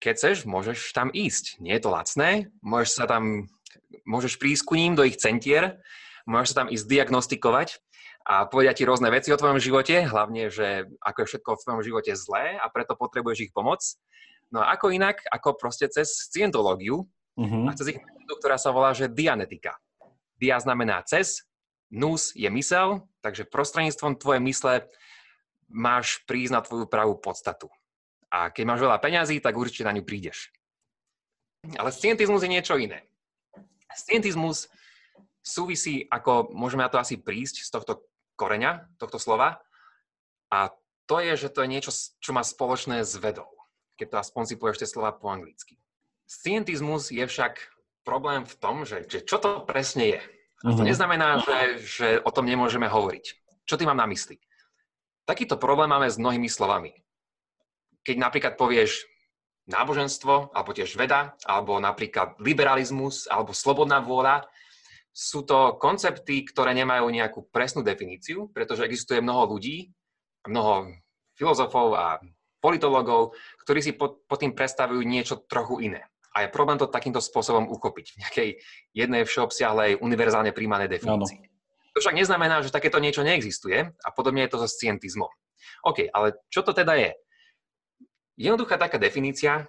[0.00, 1.60] keď chceš, môžeš tam ísť.
[1.60, 3.48] Nie je to lacné, môžeš sa tam,
[4.04, 5.80] môžeš prísť ku ním do ich centier,
[6.28, 7.80] môžeš sa tam ísť diagnostikovať
[8.26, 11.82] a povedať ti rôzne veci o tvojom živote, hlavne, že ako je všetko v tvojom
[11.86, 13.80] živote zlé a preto potrebuješ ich pomoc.
[14.50, 17.06] No a ako inak, ako proste cez scientológiu
[17.38, 17.64] uh-huh.
[17.66, 19.78] a cez ich metódu, ktorá sa volá, že dianetika.
[20.36, 21.44] Dia znamená cez,
[21.88, 24.74] nus je mysel, takže prostredníctvom tvojej mysle
[25.66, 27.72] máš prísť na tvoju pravú podstatu.
[28.30, 30.52] A keď máš veľa peňazí, tak určite na ňu prídeš.
[31.78, 33.06] Ale scientizmus je niečo iné.
[33.90, 34.68] Scientizmus
[35.40, 37.92] súvisí, ako môžeme na to asi prísť z tohto
[38.36, 39.62] koreňa, tohto slova.
[40.52, 40.70] A
[41.08, 43.56] to je, že to je niečo, čo má spoločné s vedou
[43.96, 45.80] keď to aspoň si povieš tie slova po anglicky.
[46.28, 47.58] Scientizmus je však
[48.06, 50.22] problém v tom, že, že čo to presne je.
[50.64, 50.88] A to uh-huh.
[50.88, 53.24] neznamená, že, že o tom nemôžeme hovoriť.
[53.66, 54.38] Čo ty mám na mysli?
[55.26, 56.94] Takýto problém máme s mnohými slovami.
[58.06, 59.10] Keď napríklad povieš
[59.66, 64.46] náboženstvo, alebo tiež veda, alebo napríklad liberalizmus, alebo slobodná vôľa,
[65.10, 69.90] sú to koncepty, ktoré nemajú nejakú presnú definíciu, pretože existuje mnoho ľudí,
[70.46, 70.94] mnoho
[71.34, 72.22] filozofov a
[72.62, 73.34] politologov,
[73.66, 76.06] ktorí si pod, pod tým predstavujú niečo trochu iné.
[76.36, 78.48] A je problém to takýmto spôsobom uchopiť v nejakej
[78.92, 81.40] jednej všeobsiahlej univerzálne príjmanej definícii.
[81.40, 81.54] Ano.
[81.96, 85.32] To však neznamená, že takéto niečo neexistuje a podobne je to so scientizmom.
[85.80, 87.16] OK, ale čo to teda je?
[88.36, 89.64] Jednoduchá taká definícia,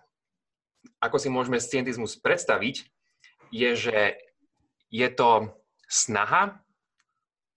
[1.00, 2.84] ako si môžeme scientizmus predstaviť,
[3.48, 4.20] je, že
[4.92, 5.56] je to
[5.88, 6.60] snaha,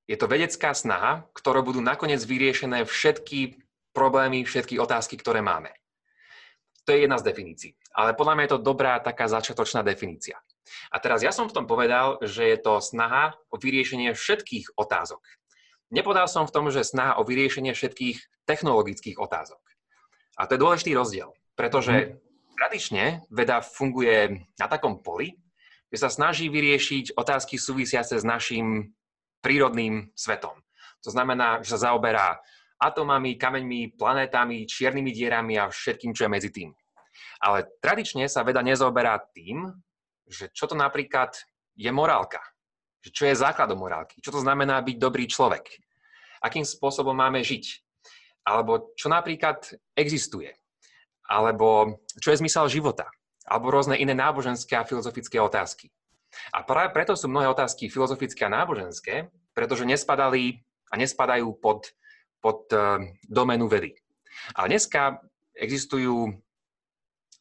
[0.07, 3.59] je to vedecká snaha, ktorou budú nakoniec vyriešené všetky
[3.91, 5.75] problémy, všetky otázky, ktoré máme.
[6.91, 7.73] To je jedna z definícií.
[7.95, 10.43] Ale podľa mňa je to dobrá taká začiatočná definícia.
[10.91, 15.23] A teraz ja som v tom povedal, že je to snaha o vyriešenie všetkých otázok.
[15.95, 19.63] Nepodal som v tom, že snaha o vyriešenie všetkých technologických otázok.
[20.35, 22.07] A to je dôležitý rozdiel, pretože mm.
[22.59, 25.39] tradične veda funguje na takom poli,
[25.95, 28.91] že sa snaží vyriešiť otázky súvisiace s našim
[29.47, 30.59] prírodným svetom.
[31.07, 32.43] To znamená, že sa zaoberá
[32.83, 36.75] atomami, kameňmi, planétami, čiernymi dierami a všetkým, čo je medzi tým.
[37.41, 39.71] Ale tradične sa veda nezoberá tým,
[40.29, 41.35] že čo to napríklad
[41.75, 42.41] je morálka.
[43.01, 44.21] Že čo je základom morálky.
[44.21, 45.67] Čo to znamená byť dobrý človek.
[46.45, 47.81] Akým spôsobom máme žiť.
[48.45, 50.53] Alebo čo napríklad existuje.
[51.29, 53.09] Alebo čo je zmysel života.
[53.49, 55.89] Alebo rôzne iné náboženské a filozofické otázky.
[56.55, 61.91] A práve preto sú mnohé otázky filozofické a náboženské, pretože nespadali a nespadajú pod
[62.41, 63.95] pod eh, doménu vedy.
[64.57, 65.21] Ale dneska
[65.55, 66.41] existujú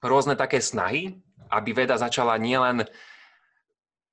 [0.04, 1.20] rôzne také snahy,
[1.50, 2.86] aby veda začala nielen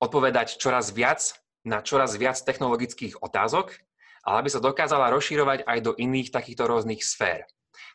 [0.01, 1.33] odpovedať čoraz viac
[1.67, 3.75] na čoraz viac technologických otázok,
[4.23, 7.43] ale aby sa dokázala rozširovať aj do iných takýchto rôznych sfér.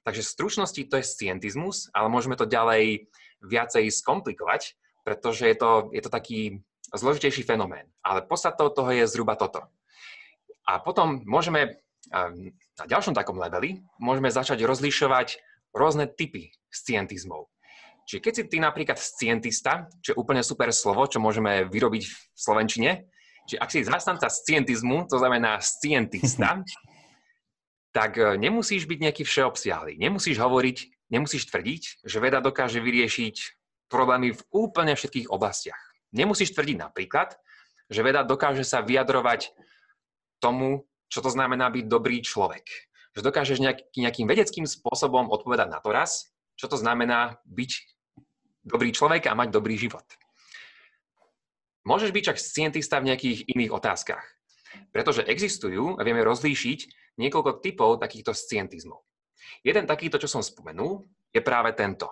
[0.04, 3.08] Takže v stručnosti to je scientizmus, ale môžeme to ďalej
[3.40, 6.40] viacej skomplikovať, pretože je to, je to taký
[6.92, 7.88] zložitejší fenomén.
[8.04, 9.64] Ale podstatou toho je zhruba toto.
[10.68, 11.82] A potom môžeme
[12.12, 15.40] na ďalšom takom leveli môžeme začať rozlišovať
[15.72, 17.51] rôzne typy scientizmov.
[18.12, 22.16] Čiže keď si ty napríklad scientista, čo je úplne super slovo, čo môžeme vyrobiť v
[22.36, 23.08] Slovenčine,
[23.48, 26.60] čiže ak si zastanca scientizmu, to znamená scientista,
[27.96, 29.96] tak e, nemusíš byť nejaký všeobsiahly.
[29.96, 33.36] Nemusíš hovoriť, nemusíš tvrdiť, že veda dokáže vyriešiť
[33.88, 35.80] problémy v úplne všetkých oblastiach.
[36.12, 37.40] Nemusíš tvrdiť napríklad,
[37.88, 39.56] že veda dokáže sa vyjadrovať
[40.36, 42.68] tomu, čo to znamená byť dobrý človek.
[43.16, 46.28] Že dokážeš nejaký, nejakým vedeckým spôsobom odpovedať na to raz,
[46.60, 48.01] čo to znamená byť
[48.62, 50.06] dobrý človek a mať dobrý život.
[51.82, 54.22] Môžeš byť však scientista v nejakých iných otázkach.
[54.94, 56.80] Pretože existujú a vieme rozlíšiť
[57.18, 59.02] niekoľko typov takýchto scientizmov.
[59.66, 61.04] Jeden takýto, čo som spomenul,
[61.34, 62.08] je práve tento.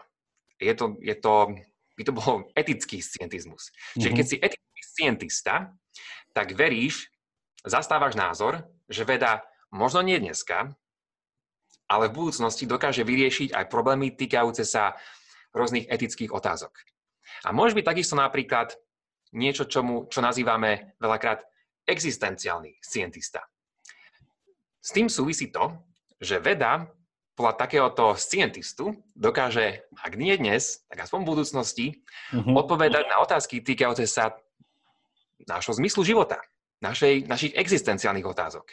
[0.61, 1.57] Je to, je to,
[1.96, 3.70] by to bol etický scientizmus.
[3.70, 4.01] Mm-hmm.
[4.03, 5.55] Čiže keď si etický scientista,
[6.36, 7.09] tak veríš,
[7.64, 9.40] zastávaš názor, že veda
[9.72, 10.74] možno nie dneska,
[11.90, 14.94] ale v budúcnosti dokáže vyriešiť aj problémy týkajúce sa
[15.55, 16.74] rôznych etických otázok.
[17.46, 18.74] A môže byť takisto napríklad
[19.32, 21.46] niečo, čomu, čo nazývame veľakrát
[21.86, 23.46] existenciálny scientista.
[24.80, 25.76] S tým súvisí to,
[26.20, 26.88] že veda
[27.36, 31.86] podľa takéhoto scientistu dokáže, ak nie dnes, tak aspoň v budúcnosti,
[32.36, 32.53] mm-hmm.
[32.53, 34.36] odpovedať na otázky týkajúce sa
[35.48, 36.36] nášho zmyslu života,
[36.84, 38.68] našej, našich existenciálnych otázok.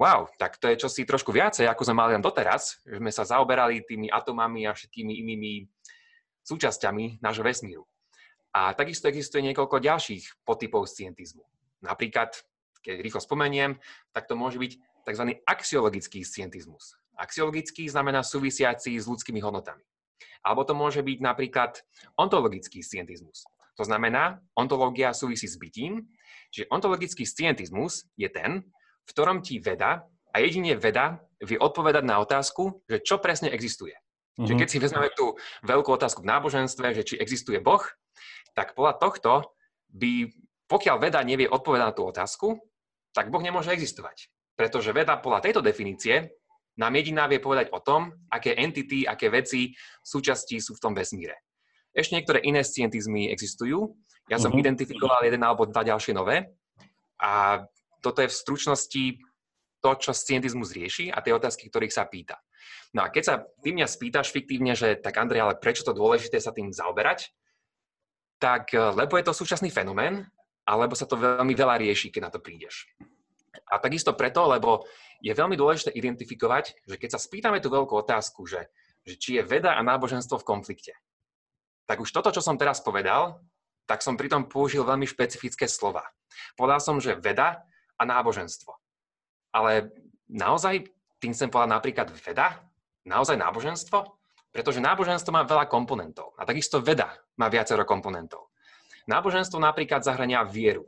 [0.00, 3.22] Wow, tak to je čosi trošku viacej, ako sme mali len doteraz, že sme sa
[3.22, 5.52] zaoberali tými atomami a všetkými inými
[6.44, 7.84] súčasťami nášho vesmíru.
[8.54, 11.42] A takisto existuje niekoľko ďalších podtypov scientizmu.
[11.82, 12.38] Napríklad,
[12.86, 13.80] keď rýchlo spomeniem,
[14.14, 14.72] tak to môže byť
[15.04, 15.24] tzv.
[15.42, 16.94] axiologický scientizmus.
[17.18, 19.82] Axiologický znamená súvisiaci s ľudskými hodnotami.
[20.44, 21.82] Alebo to môže byť napríklad
[22.14, 23.42] ontologický scientizmus.
[23.74, 26.06] To znamená, ontológia súvisí s bytím,
[26.54, 28.62] čiže ontologický scientizmus je ten,
[29.02, 33.98] v ktorom ti veda a jedine veda vie odpovedať na otázku, že čo presne existuje.
[34.34, 34.46] Mm-hmm.
[34.50, 37.82] Čiže keď si vezmeme tú veľkú otázku v náboženstve, že či existuje Boh,
[38.54, 39.32] tak podľa tohto
[39.94, 40.30] by,
[40.66, 42.58] pokiaľ veda nevie odpovedať na tú otázku,
[43.14, 44.30] tak Boh nemôže existovať.
[44.58, 46.34] Pretože veda podľa tejto definície
[46.74, 49.70] nám jediná vie povedať o tom, aké entity, aké veci,
[50.02, 51.38] súčasti sú v tom vesmíre.
[51.94, 53.94] Ešte niektoré iné scientizmy existujú.
[54.26, 54.62] Ja som uh-huh.
[54.66, 56.58] identifikoval jeden alebo dva ďalšie nové.
[57.22, 57.62] A
[58.02, 59.04] toto je v stručnosti
[59.78, 62.42] to, čo scientizmus rieši a tie otázky, ktorých sa pýta.
[62.94, 66.38] No a keď sa ty mňa spýtaš fiktívne, že tak Andrej, ale prečo to dôležité
[66.38, 67.30] sa tým zaoberať,
[68.38, 70.26] tak eh, lebo je to súčasný fenomén,
[70.64, 72.88] alebo sa to veľmi veľa rieši, keď na to prídeš.
[73.68, 74.84] A takisto preto, lebo
[75.20, 78.68] je veľmi dôležité identifikovať, že keď sa spýtame tú veľkú otázku, že,
[79.04, 80.94] že či je veda a náboženstvo v konflikte,
[81.84, 83.40] tak už toto, čo som teraz povedal,
[83.84, 86.04] tak som pritom použil veľmi špecifické slova.
[86.56, 87.60] Povedal som, že veda
[88.00, 88.72] a náboženstvo.
[89.52, 89.92] Ale
[90.28, 90.88] naozaj
[91.24, 92.60] tým chcem povedať napríklad veda?
[93.08, 93.98] Naozaj náboženstvo?
[94.52, 96.36] Pretože náboženstvo má veľa komponentov.
[96.36, 98.52] A takisto veda má viacero komponentov.
[99.08, 100.84] Náboženstvo napríklad zahrania vieru.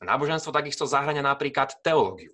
[0.00, 2.32] Náboženstvo takisto zahrania napríklad teológiu.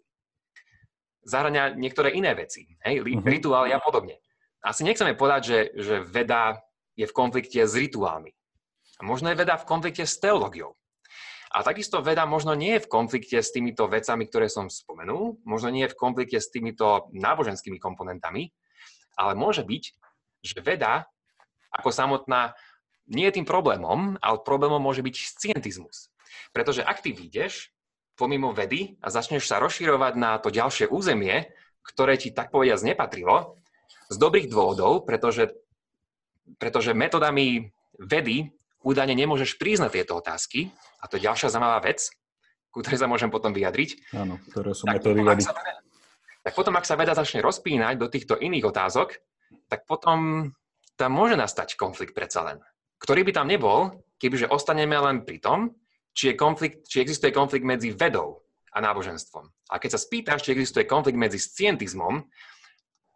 [1.25, 3.25] Zahrania niektoré iné veci, hej, uh-huh.
[3.25, 4.21] rituály a podobne.
[4.61, 6.61] Asi nechceme povedať, že, že veda
[6.97, 8.33] je v konflikte s rituálmi.
[9.01, 10.77] A možno je veda v konflikte s teológiou.
[11.55, 15.71] A takisto veda možno nie je v konflikte s týmito vecami, ktoré som spomenul, možno
[15.71, 18.51] nie je v konflikte s týmito náboženskými komponentami,
[19.15, 19.85] ale môže byť,
[20.43, 21.07] že veda
[21.71, 22.59] ako samotná
[23.07, 26.11] nie je tým problémom, ale problémom môže byť scientizmus.
[26.51, 27.71] Pretože ak ty vyjdeš
[28.19, 31.51] pomimo vedy a začneš sa rozširovať na to ďalšie územie,
[31.87, 33.63] ktoré ti tak povediac nepatrilo,
[34.09, 35.53] z dobrých dôvodov, pretože,
[36.59, 38.53] pretože metodami vedy
[38.85, 40.69] údajne nemôžeš na tieto otázky,
[41.05, 42.09] a to je ďalšia zaujímavá vec,
[42.73, 44.17] ku ktorej sa môžem potom vyjadriť.
[44.17, 45.45] Áno, ktoré sú tak metódy vedy.
[46.45, 49.21] Tak potom, ak sa veda začne rozpínať do týchto iných otázok,
[49.69, 50.49] tak potom
[50.97, 52.59] tam môže nastať konflikt predsa len.
[53.01, 55.77] Ktorý by tam nebol, kebyže ostaneme len pri tom,
[56.17, 59.45] či, je konflikt, či existuje konflikt medzi vedou a náboženstvom.
[59.71, 62.23] A keď sa spýtaš, či existuje konflikt medzi scientizmom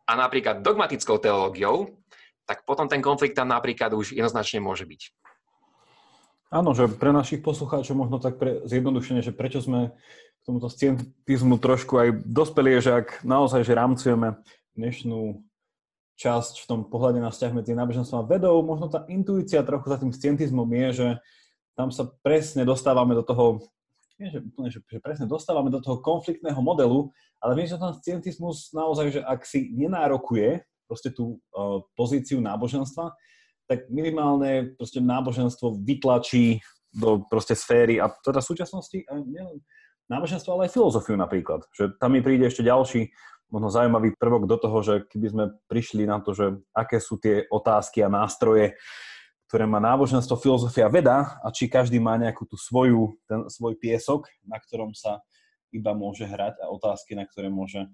[0.09, 1.99] a napríklad dogmatickou teológiou,
[2.49, 5.01] tak potom ten konflikt tam napríklad už jednoznačne môže byť.
[6.49, 9.93] Áno, že pre našich poslucháčov možno tak pre, zjednodušene, že prečo sme
[10.41, 14.41] k tomuto scientizmu trošku aj dospeli, že ak naozaj že rámcujeme
[14.73, 15.45] dnešnú
[16.17, 20.01] časť v tom pohľade na vzťah medzi náboženstvom a vedou, možno tá intuícia trochu za
[20.01, 21.09] tým scientizmom je, že
[21.77, 23.63] tam sa presne dostávame do toho
[24.19, 27.95] nie, že, úplne, že, že presne dostávame do toho konfliktného modelu, ale viem, že ten
[28.03, 33.15] scientizmus naozaj, že ak si nenárokuje proste tú uh, pozíciu náboženstva,
[33.69, 39.61] tak minimálne proste náboženstvo vytlačí do proste sféry a teda súčasnosti a nielen
[40.09, 41.69] náboženstvo, ale aj filozofiu napríklad.
[41.77, 43.13] Že tam mi príde ešte ďalší
[43.53, 47.45] možno zaujímavý prvok do toho, že keby sme prišli na to, že aké sú tie
[47.49, 48.77] otázky a nástroje,
[49.49, 54.29] ktoré má náboženstvo, filozofia, veda a či každý má nejakú tú svoju, ten svoj piesok,
[54.45, 55.25] na ktorom sa
[55.73, 57.89] iba môže hrať a otázky, na ktoré môže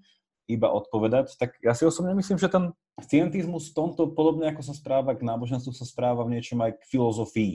[0.45, 2.69] iba odpovedať, tak ja si osobne myslím, že ten
[3.01, 6.87] scientizmus v tomto, podobne ako sa správa k náboženstvu, sa správa v niečom aj k
[6.89, 7.53] filozofii.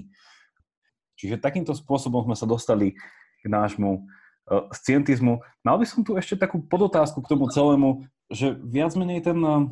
[1.15, 2.99] Čiže takýmto spôsobom sme sa dostali
[3.41, 5.39] k nášmu uh, scientizmu.
[5.63, 9.71] Mal by som tu ešte takú podotázku k tomu celému, že viac menej ten uh,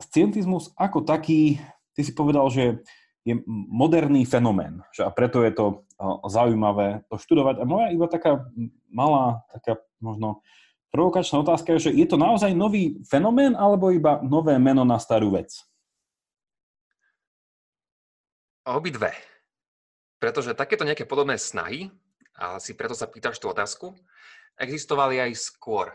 [0.00, 1.60] scientizmus ako taký,
[1.92, 2.80] ty si povedal, že
[3.22, 5.66] je moderný fenomén, že a preto je to
[6.00, 7.62] uh, zaujímavé to študovať.
[7.62, 8.46] A moja iba taká
[8.90, 10.42] malá, taká možno
[10.92, 15.32] provokačná otázka je, že je to naozaj nový fenomén alebo iba nové meno na starú
[15.32, 15.56] vec?
[18.62, 19.16] Obidve.
[20.22, 21.90] Pretože takéto nejaké podobné snahy,
[22.38, 23.98] a si preto sa pýtaš tú otázku,
[24.60, 25.90] existovali aj skôr.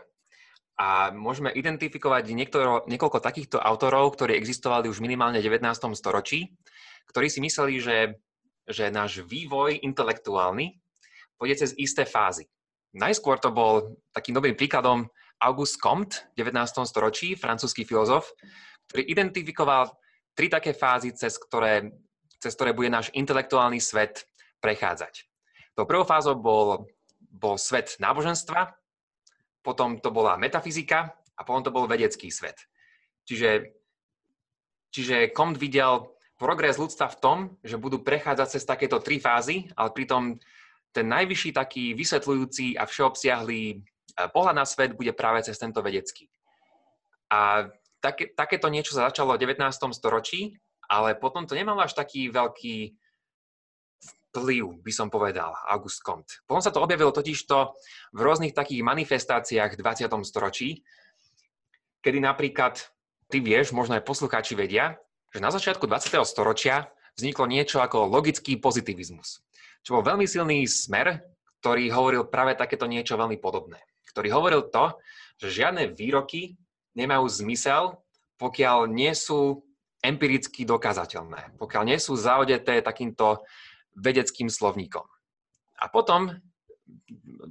[0.78, 5.64] A môžeme identifikovať niektoro, niekoľko takýchto autorov, ktorí existovali už minimálne v 19.
[5.98, 6.54] storočí,
[7.10, 7.98] ktorí si mysleli, že,
[8.68, 10.78] že náš vývoj intelektuálny
[11.34, 12.46] pôjde cez isté fázy.
[12.98, 15.06] Najskôr to bol takým dobrým príkladom
[15.38, 16.82] Auguste Comte v 19.
[16.82, 18.34] storočí, francúzsky filozof,
[18.90, 19.94] ktorý identifikoval
[20.34, 21.94] tri také fázy, cez ktoré,
[22.42, 24.26] cez ktoré bude náš intelektuálny svet
[24.58, 25.30] prechádzať.
[25.78, 26.90] To prvou fázou bol,
[27.30, 28.74] bol svet náboženstva,
[29.62, 32.66] potom to bola metafyzika a potom to bol vedecký svet.
[33.30, 33.78] Čiže,
[34.90, 39.94] čiže Comte videl progres ľudstva v tom, že budú prechádzať cez takéto tri fázy, ale
[39.94, 40.38] pritom
[40.98, 43.76] ten najvyšší taký vysvetľujúci a všeobsiahlý e,
[44.34, 46.26] pohľad na svet bude práve cez tento vedecký.
[47.30, 47.70] A
[48.02, 49.62] také, takéto niečo sa začalo v 19.
[49.94, 50.58] storočí,
[50.90, 52.98] ale potom to nemalo až taký veľký
[54.34, 56.42] vplyv, by som povedal, August Comte.
[56.50, 57.78] Potom sa to objavilo totižto
[58.10, 60.10] v rôznych takých manifestáciách v 20.
[60.26, 60.82] storočí,
[62.02, 62.74] kedy napríklad,
[63.30, 64.98] ty vieš, možno aj poslucháči vedia,
[65.30, 66.18] že na začiatku 20.
[66.26, 69.46] storočia vzniklo niečo ako logický pozitivizmus
[69.82, 71.22] čo bol veľmi silný smer,
[71.60, 73.82] ktorý hovoril práve takéto niečo veľmi podobné.
[74.10, 74.94] Ktorý hovoril to,
[75.38, 76.58] že žiadne výroky
[76.94, 77.98] nemajú zmysel,
[78.38, 79.62] pokiaľ nie sú
[80.02, 83.42] empiricky dokázateľné, pokiaľ nie sú zaudeté takýmto
[83.98, 85.02] vedeckým slovníkom.
[85.78, 86.38] A potom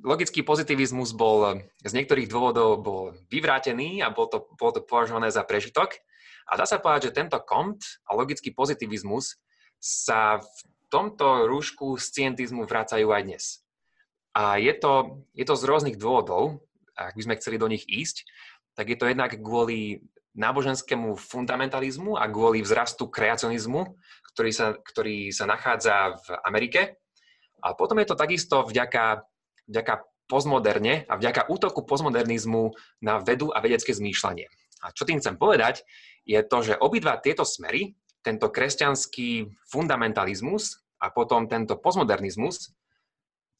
[0.03, 5.43] logický pozitivizmus bol z niektorých dôvodov bol vyvrátený a bol to, bolo to považované za
[5.43, 5.99] prežitok.
[6.47, 9.35] A dá sa povedať, že tento kont a logický pozitivizmus
[9.79, 10.47] sa v
[10.89, 13.43] tomto rúšku scientizmu vracajú aj dnes.
[14.37, 16.61] A je to, je to z rôznych dôvodov,
[16.93, 18.25] ak by sme chceli do nich ísť,
[18.77, 20.05] tak je to jednak kvôli
[20.37, 23.97] náboženskému fundamentalizmu a kvôli vzrastu kreacionizmu,
[24.33, 27.01] ktorý sa, ktorý sa nachádza v Amerike.
[27.65, 29.25] A potom je to takisto vďaka,
[29.65, 34.45] vďaka postmoderne a vďaka útoku postmodernizmu na vedu a vedecké zmýšľanie.
[34.85, 35.81] A čo tým chcem povedať,
[36.29, 42.73] je to, že obidva tieto smery tento kresťanský fundamentalizmus a potom tento postmodernizmus,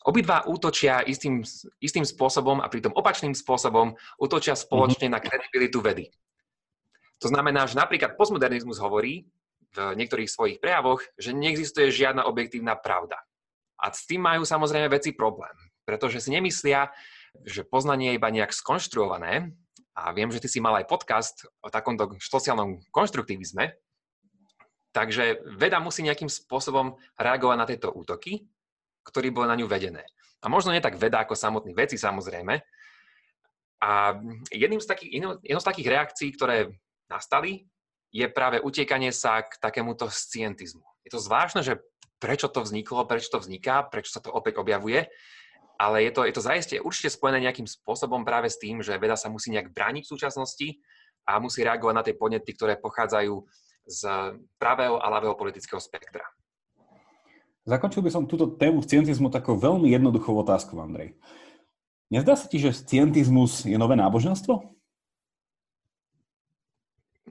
[0.08, 1.43] obidva útočia istým,
[1.84, 5.16] istým spôsobom a pritom opačným spôsobom útočia spoločne mm-hmm.
[5.16, 6.05] na kredibilitu vedy.
[7.20, 9.26] To znamená, že napríklad postmodernizmus hovorí
[9.74, 13.20] v niektorých svojich prejavoch, že neexistuje žiadna objektívna pravda.
[13.78, 15.53] A s tým majú samozrejme veci problém,
[15.86, 16.89] pretože si nemyslia,
[17.45, 19.53] že poznanie je iba nejak skonštruované,
[19.97, 23.74] a viem, že ty si mal aj podcast o takomto sociálnom konštruktivizme,
[24.98, 28.50] Takže veda musí nejakým spôsobom reagovať na tieto útoky,
[29.06, 30.10] ktoré boli na ňu vedené.
[30.41, 32.58] A možno nie tak veda ako samotní veci, samozrejme.
[33.78, 34.18] A
[34.50, 35.10] jedným z takých,
[35.45, 36.74] jednou z takých reakcií, ktoré
[37.14, 37.70] nastali,
[38.10, 40.82] je práve utiekanie sa k takémuto scientizmu.
[41.06, 41.78] Je to zvláštne, že
[42.18, 45.06] prečo to vzniklo, prečo to vzniká, prečo sa to opäť objavuje,
[45.78, 49.14] ale je to, je to zaiste určite spojené nejakým spôsobom práve s tým, že veda
[49.14, 50.68] sa musí nejak brániť v súčasnosti
[51.30, 53.45] a musí reagovať na tie podnety, ktoré pochádzajú
[53.88, 56.27] z pravého a ľavého politického spektra.
[57.67, 61.19] Zakončil by som túto tému scientizmu takou veľmi jednoduchou otázkou, Andrej.
[62.07, 64.63] Nezdá sa ti, že scientizmus je nové náboženstvo?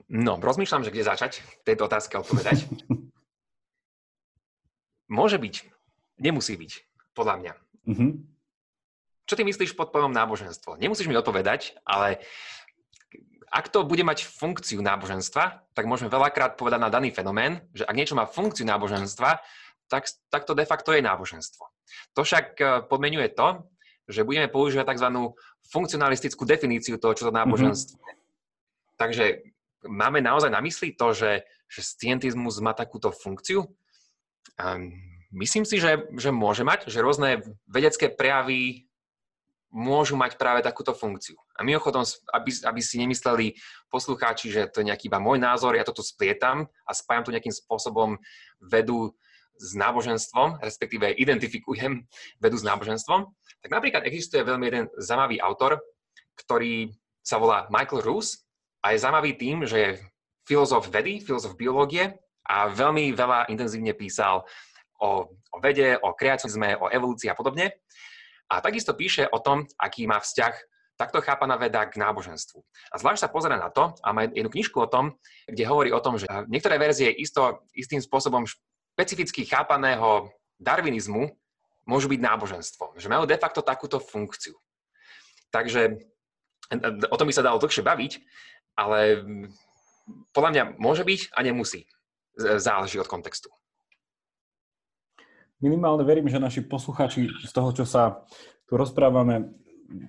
[0.07, 2.69] No, rozmýšľam, že kde začať tejto otázke odpovedať.
[5.17, 5.55] Môže byť,
[6.21, 6.71] nemusí byť,
[7.17, 7.53] podľa mňa.
[7.87, 8.11] Uh-huh.
[9.27, 10.79] Čo ty myslíš pod pojmom náboženstvo?
[10.79, 12.23] Nemusíš mi odpovedať, ale
[13.47, 17.95] ak to bude mať funkciu náboženstva, tak môžeme veľakrát povedať na daný fenomén, že ak
[17.95, 19.39] niečo má funkciu náboženstva,
[19.87, 21.63] tak, tak to de facto je náboženstvo.
[22.19, 23.63] To však e, pomenuje to,
[24.07, 25.07] že budeme používať tzv.
[25.71, 28.11] funkcionalistickú definíciu toho, čo to náboženstvo mm-hmm.
[28.11, 28.95] je.
[28.99, 29.25] Takže
[29.87, 33.63] máme naozaj na mysli to, že, že scientizmus má takúto funkciu?
[34.59, 34.91] Um,
[35.31, 38.86] myslím si, že, že môže mať, že rôzne vedecké prejavy
[39.71, 41.35] môžu mať práve takúto funkciu.
[41.55, 43.55] A mimochodom, aby, aby si nemysleli
[43.91, 47.31] poslucháči, že to je nejaký iba môj názor, ja to tu splietam a spájam tu
[47.35, 48.15] nejakým spôsobom
[48.63, 49.11] vedu
[49.57, 52.05] s náboženstvom, respektíve identifikujem
[52.37, 53.25] vedu s náboženstvom,
[53.65, 55.81] tak napríklad existuje veľmi jeden zaujímavý autor,
[56.37, 56.93] ktorý
[57.25, 58.45] sa volá Michael Roos
[58.85, 59.91] a je zaujímavý tým, že je
[60.47, 62.15] filozof vedy, filozof biológie
[62.47, 64.47] a veľmi veľa intenzívne písal
[65.01, 67.75] o, o vede, o kreacionizme, o evolúcii a podobne.
[68.47, 70.55] A takisto píše o tom, aký má vzťah
[70.97, 72.57] takto chápaná veda k náboženstvu.
[72.89, 75.13] A zvlášť sa pozera na to, a má jednu knižku o tom,
[75.45, 81.29] kde hovorí o tom, že niektoré verzie isto, istým spôsobom špecificky chápaného darwinizmu
[81.85, 82.97] môžu byť náboženstvom.
[82.97, 84.57] Že majú de facto takúto funkciu.
[85.53, 86.01] Takže
[87.07, 88.13] o tom by sa dalo dlhšie baviť,
[88.75, 89.23] ale
[90.33, 91.85] podľa mňa môže byť a nemusí.
[92.37, 93.53] Záleží od kontextu.
[95.57, 98.21] Minimálne verím, že naši poslucháči z toho, čo sa
[98.69, 99.49] tu rozprávame,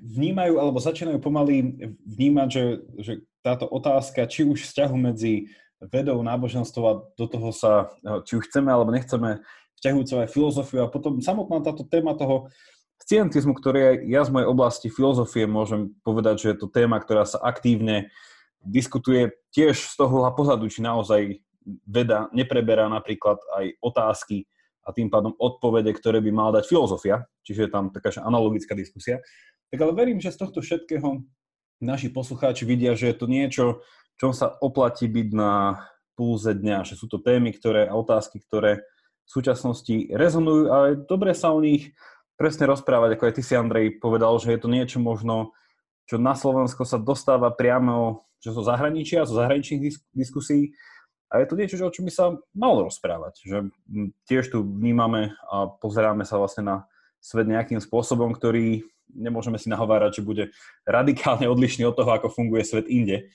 [0.05, 2.65] vnímajú alebo začínajú pomaly vnímať, že,
[2.99, 7.89] že táto otázka, či už vzťahu medzi vedou, náboženstvom a do toho sa,
[8.27, 9.41] či už chceme alebo nechceme,
[9.79, 10.79] vzťahujúce aj filozofiu.
[10.83, 12.51] A potom samotná táto téma toho
[12.99, 17.39] scientizmu, ktorý ja z mojej oblasti filozofie môžem povedať, že je to téma, ktorá sa
[17.39, 18.11] aktívne
[18.59, 21.39] diskutuje tiež z toho pohľadu, či naozaj
[21.87, 24.51] veda nepreberá napríklad aj otázky
[24.89, 29.21] a tým pádom odpovede, ktoré by mala dať filozofia, čiže je tam taká analogická diskusia.
[29.69, 31.21] Tak ale verím, že z tohto všetkého
[31.85, 33.85] naši poslucháči vidia, že je to niečo,
[34.17, 35.85] čom sa oplatí byť na
[36.17, 38.83] púze dňa, že sú to témy ktoré, a otázky, ktoré
[39.29, 41.93] v súčasnosti rezonujú a je dobre sa o nich
[42.41, 45.53] presne rozprávať, ako aj ty si, Andrej, povedal, že je to niečo možno,
[46.09, 50.75] čo na Slovensko sa dostáva priamo že zo zahraničia, zo zahraničných disk- diskusí.
[51.29, 53.45] A je to niečo, o čom by sa malo rozprávať.
[53.45, 53.59] Že
[54.25, 56.77] tiež tu vnímame a pozeráme sa vlastne na
[57.21, 60.45] svet nejakým spôsobom, ktorý nemôžeme si nahovárať, že bude
[60.89, 63.29] radikálne odlišný od toho, ako funguje svet inde.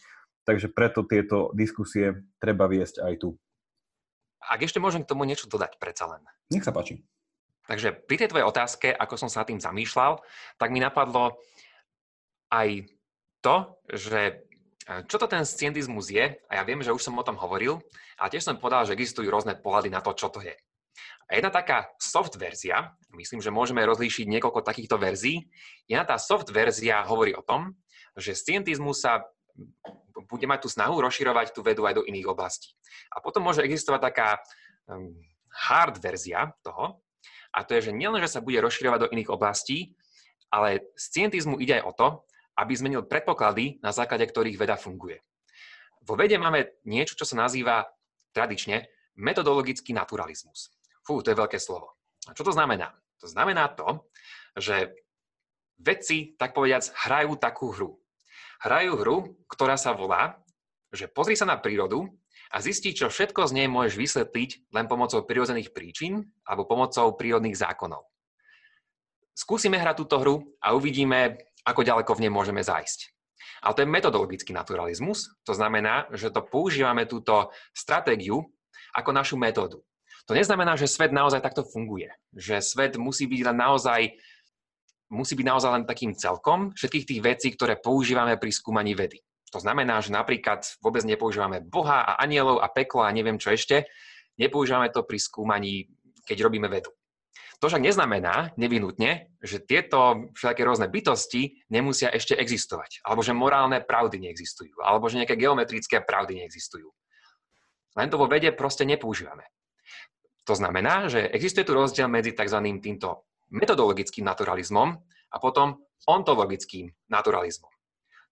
[0.44, 3.38] Takže preto tieto diskusie treba viesť aj tu.
[4.44, 6.22] Ak ešte môžem k tomu niečo dodať, predsa len.
[6.52, 7.00] Nech sa páči.
[7.64, 10.20] Takže pri tej tvojej otázke, ako som sa tým zamýšľal,
[10.60, 11.40] tak mi napadlo
[12.52, 12.92] aj
[13.40, 14.44] to, že
[14.84, 17.80] čo to ten scientizmus je, a ja viem, že už som o tom hovoril,
[18.20, 20.56] a tiež som povedal, že existujú rôzne pohľady na to, čo to je.
[21.32, 25.48] A jedna taká soft verzia, myslím, že môžeme rozlíšiť niekoľko takýchto verzií,
[25.88, 27.80] jedna tá soft verzia hovorí o tom,
[28.20, 29.24] že scientizmus sa
[30.30, 32.76] bude mať tú snahu rozširovať tú vedu aj do iných oblastí.
[33.14, 34.30] A potom môže existovať taká
[35.70, 37.02] hard verzia toho,
[37.54, 39.94] a to je, že nielen, že sa bude rozširovať do iných oblastí,
[40.50, 42.08] ale scientizmu ide aj o to,
[42.58, 45.22] aby zmenil predpoklady, na základe ktorých veda funguje.
[46.04, 47.88] Vo vede máme niečo, čo sa nazýva
[48.36, 48.86] tradične
[49.16, 50.74] metodologický naturalizmus.
[51.06, 51.96] Fú, to je veľké slovo.
[52.28, 52.92] A čo to znamená?
[53.24, 54.04] To znamená to,
[54.60, 54.92] že
[55.80, 57.92] vedci, tak povediac, hrajú takú hru.
[58.64, 60.40] Hrajú hru, ktorá sa volá,
[60.94, 62.06] že pozri sa na prírodu
[62.54, 67.58] a zistí, čo všetko z nej môžeš vysvetliť len pomocou prirodzených príčin alebo pomocou prírodných
[67.58, 68.06] zákonov.
[69.34, 73.12] Skúsime hrať túto hru a uvidíme, ako ďaleko v nej môžeme zájsť.
[73.64, 78.44] Ale to je metodologický naturalizmus, to znamená, že to používame túto stratégiu
[78.92, 79.80] ako našu metódu.
[80.28, 82.12] To neznamená, že svet naozaj takto funguje.
[82.32, 84.02] Že svet musí byť len naozaj
[85.14, 89.22] musí byť naozaj len takým celkom všetkých tých vecí, ktoré používame pri skúmaní vedy.
[89.54, 93.86] To znamená, že napríklad vôbec nepoužívame Boha a anielov a peklo a neviem čo ešte.
[94.42, 95.94] Nepoužívame to pri skúmaní,
[96.26, 96.90] keď robíme vedu.
[97.62, 103.80] To však neznamená nevinutne, že tieto všetké rôzne bytosti nemusia ešte existovať, alebo že morálne
[103.84, 106.90] pravdy neexistujú, alebo že nejaké geometrické pravdy neexistujú.
[107.94, 109.46] Len to vo vede proste nepoužívame.
[110.44, 112.60] To znamená, že existuje tu rozdiel medzi tzv.
[112.84, 114.90] týmto metodologickým naturalizmom
[115.32, 117.72] a potom ontologickým naturalizmom.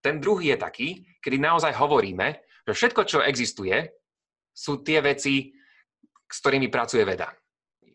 [0.02, 0.88] Ten druhý je taký,
[1.22, 3.86] kedy naozaj hovoríme, že všetko, čo existuje,
[4.52, 5.54] sú tie veci,
[6.28, 7.32] s ktorými pracuje veda.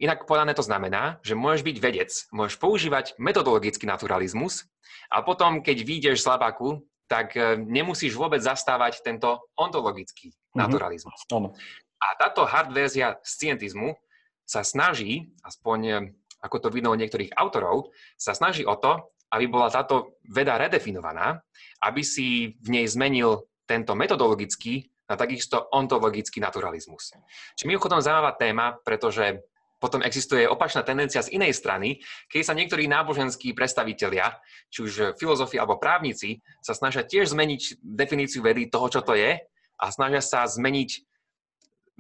[0.01, 4.69] Inak povedané to znamená, že môžeš byť vedec, môžeš používať metodologický naturalizmus
[5.09, 10.59] a potom, keď vyjdeš z labaku, tak e, nemusíš vôbec zastávať tento ontologický mm-hmm.
[10.59, 11.19] naturalizmus.
[11.31, 11.55] Ano.
[11.97, 13.95] A táto hard verzia scientizmu
[14.43, 15.95] sa snaží, aspoň e,
[16.43, 19.01] ako to vidno niektorých autorov, sa snaží o to,
[19.33, 21.43] aby bola táto veda redefinovaná,
[21.83, 27.15] aby si v nej zmenil tento metodologický na takisto ontologický naturalizmus.
[27.55, 29.43] Čiže mimochodom zaujímavá téma, pretože
[29.77, 32.01] potom existuje opačná tendencia z inej strany,
[32.33, 34.33] keď sa niektorí náboženskí predstavitelia,
[34.72, 39.37] či už filozofi alebo právnici, sa snažia tiež zmeniť definíciu vedy toho, čo to je
[39.77, 41.05] a snažia sa zmeniť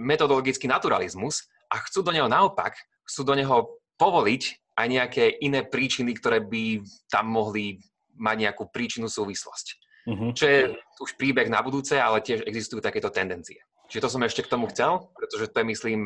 [0.00, 4.42] metodologický naturalizmus a chcú do neho naopak, chcú do neho povoliť
[4.76, 7.80] aj nejaké iné príčiny, ktoré by tam mohli
[8.16, 9.66] mať nejakú príčinu súvislosť.
[10.06, 10.30] Uh-huh.
[10.36, 10.58] Čo je
[11.00, 13.58] už príbeh na budúce, ale tiež existujú takéto tendencie.
[13.88, 16.00] Čiže to som ešte k tomu chcel, pretože to je, myslím,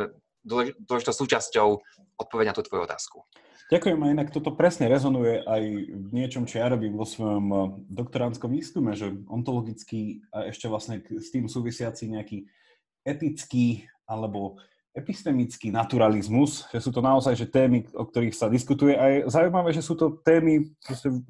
[0.45, 1.69] dôležitou súčasťou
[2.21, 3.25] odpoveď na tú tvoju otázku.
[3.71, 5.63] Ďakujem a inak toto presne rezonuje aj
[5.95, 10.99] v niečom, čo ja robím vo svojom eh, doktoránskom výskume, že ontologický a ešte vlastne
[11.07, 12.51] s tým súvisiaci nejaký
[13.07, 14.59] etický alebo
[14.91, 18.99] epistemický naturalizmus, že sú to naozaj že témy, o ktorých sa diskutuje.
[18.99, 20.67] A je zaujímavé, že sú to témy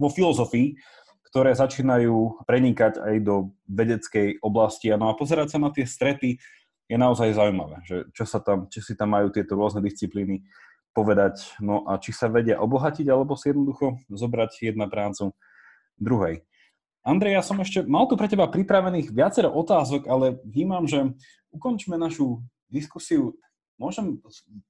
[0.00, 0.80] vo filozofii,
[1.28, 4.88] ktoré začínajú prenikať aj do vedeckej oblasti.
[4.96, 6.40] No a pozerať sa na tie strety
[6.90, 10.42] je naozaj zaujímavé, že čo, sa tam, či si tam majú tieto rôzne disciplíny
[10.90, 15.30] povedať, no a či sa vedia obohatiť, alebo si jednoducho zobrať jedna prácu
[16.02, 16.42] druhej.
[17.06, 21.14] Andrej, ja som ešte mal tu pre teba pripravených viacero otázok, ale vnímam, že
[21.54, 23.38] ukončíme našu diskusiu.
[23.80, 24.20] Môžem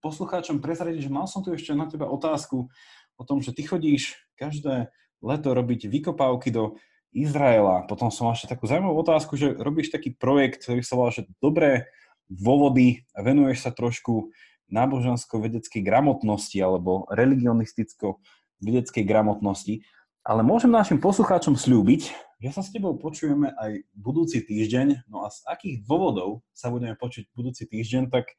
[0.04, 2.70] poslucháčom prezradiť, že mal som tu ešte na teba otázku
[3.18, 4.92] o tom, že ty chodíš každé
[5.24, 6.78] leto robiť vykopávky do
[7.10, 7.82] Izraela.
[7.90, 11.26] Potom som mal ešte takú zaujímavú otázku, že robíš taký projekt, ktorý sa volá, že
[11.42, 11.90] dobré
[12.30, 14.30] dôvody venuješ sa trošku
[14.70, 19.82] nábožensko-vedeckej gramotnosti alebo religionisticko-vedeckej gramotnosti.
[20.22, 25.10] Ale môžem našim poslucháčom slúbiť, že sa s tebou počujeme aj budúci týždeň.
[25.10, 28.30] No a z akých dôvodov sa budeme počuť budúci týždeň, tak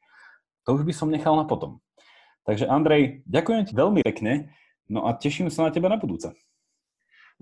[0.64, 1.84] to už by som nechal na potom.
[2.42, 4.50] Takže Andrej, ďakujem ti veľmi pekne,
[4.90, 6.34] no a teším sa na teba na budúce.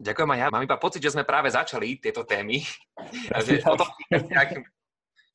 [0.01, 0.48] Ďakujem aj ja.
[0.53, 2.64] Mám iba pocit, že sme práve začali tieto témy.
[3.44, 3.88] že o tom,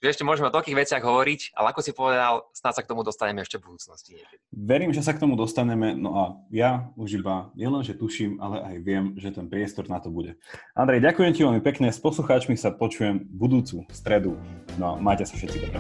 [0.04, 3.02] že ešte môžeme o toľkých veciach hovoriť, ale ako si povedal, snáď sa k tomu
[3.02, 4.20] dostaneme ešte v budúcnosti.
[4.52, 8.62] Verím, že sa k tomu dostaneme, no a ja už iba nielen, že tuším, ale
[8.62, 10.36] aj viem, že ten priestor na to bude.
[10.76, 14.36] Andrej, ďakujem ti veľmi pekne, s poslucháčmi sa počujem budúcu stredu,
[14.76, 15.80] no a majte sa všetci dobré.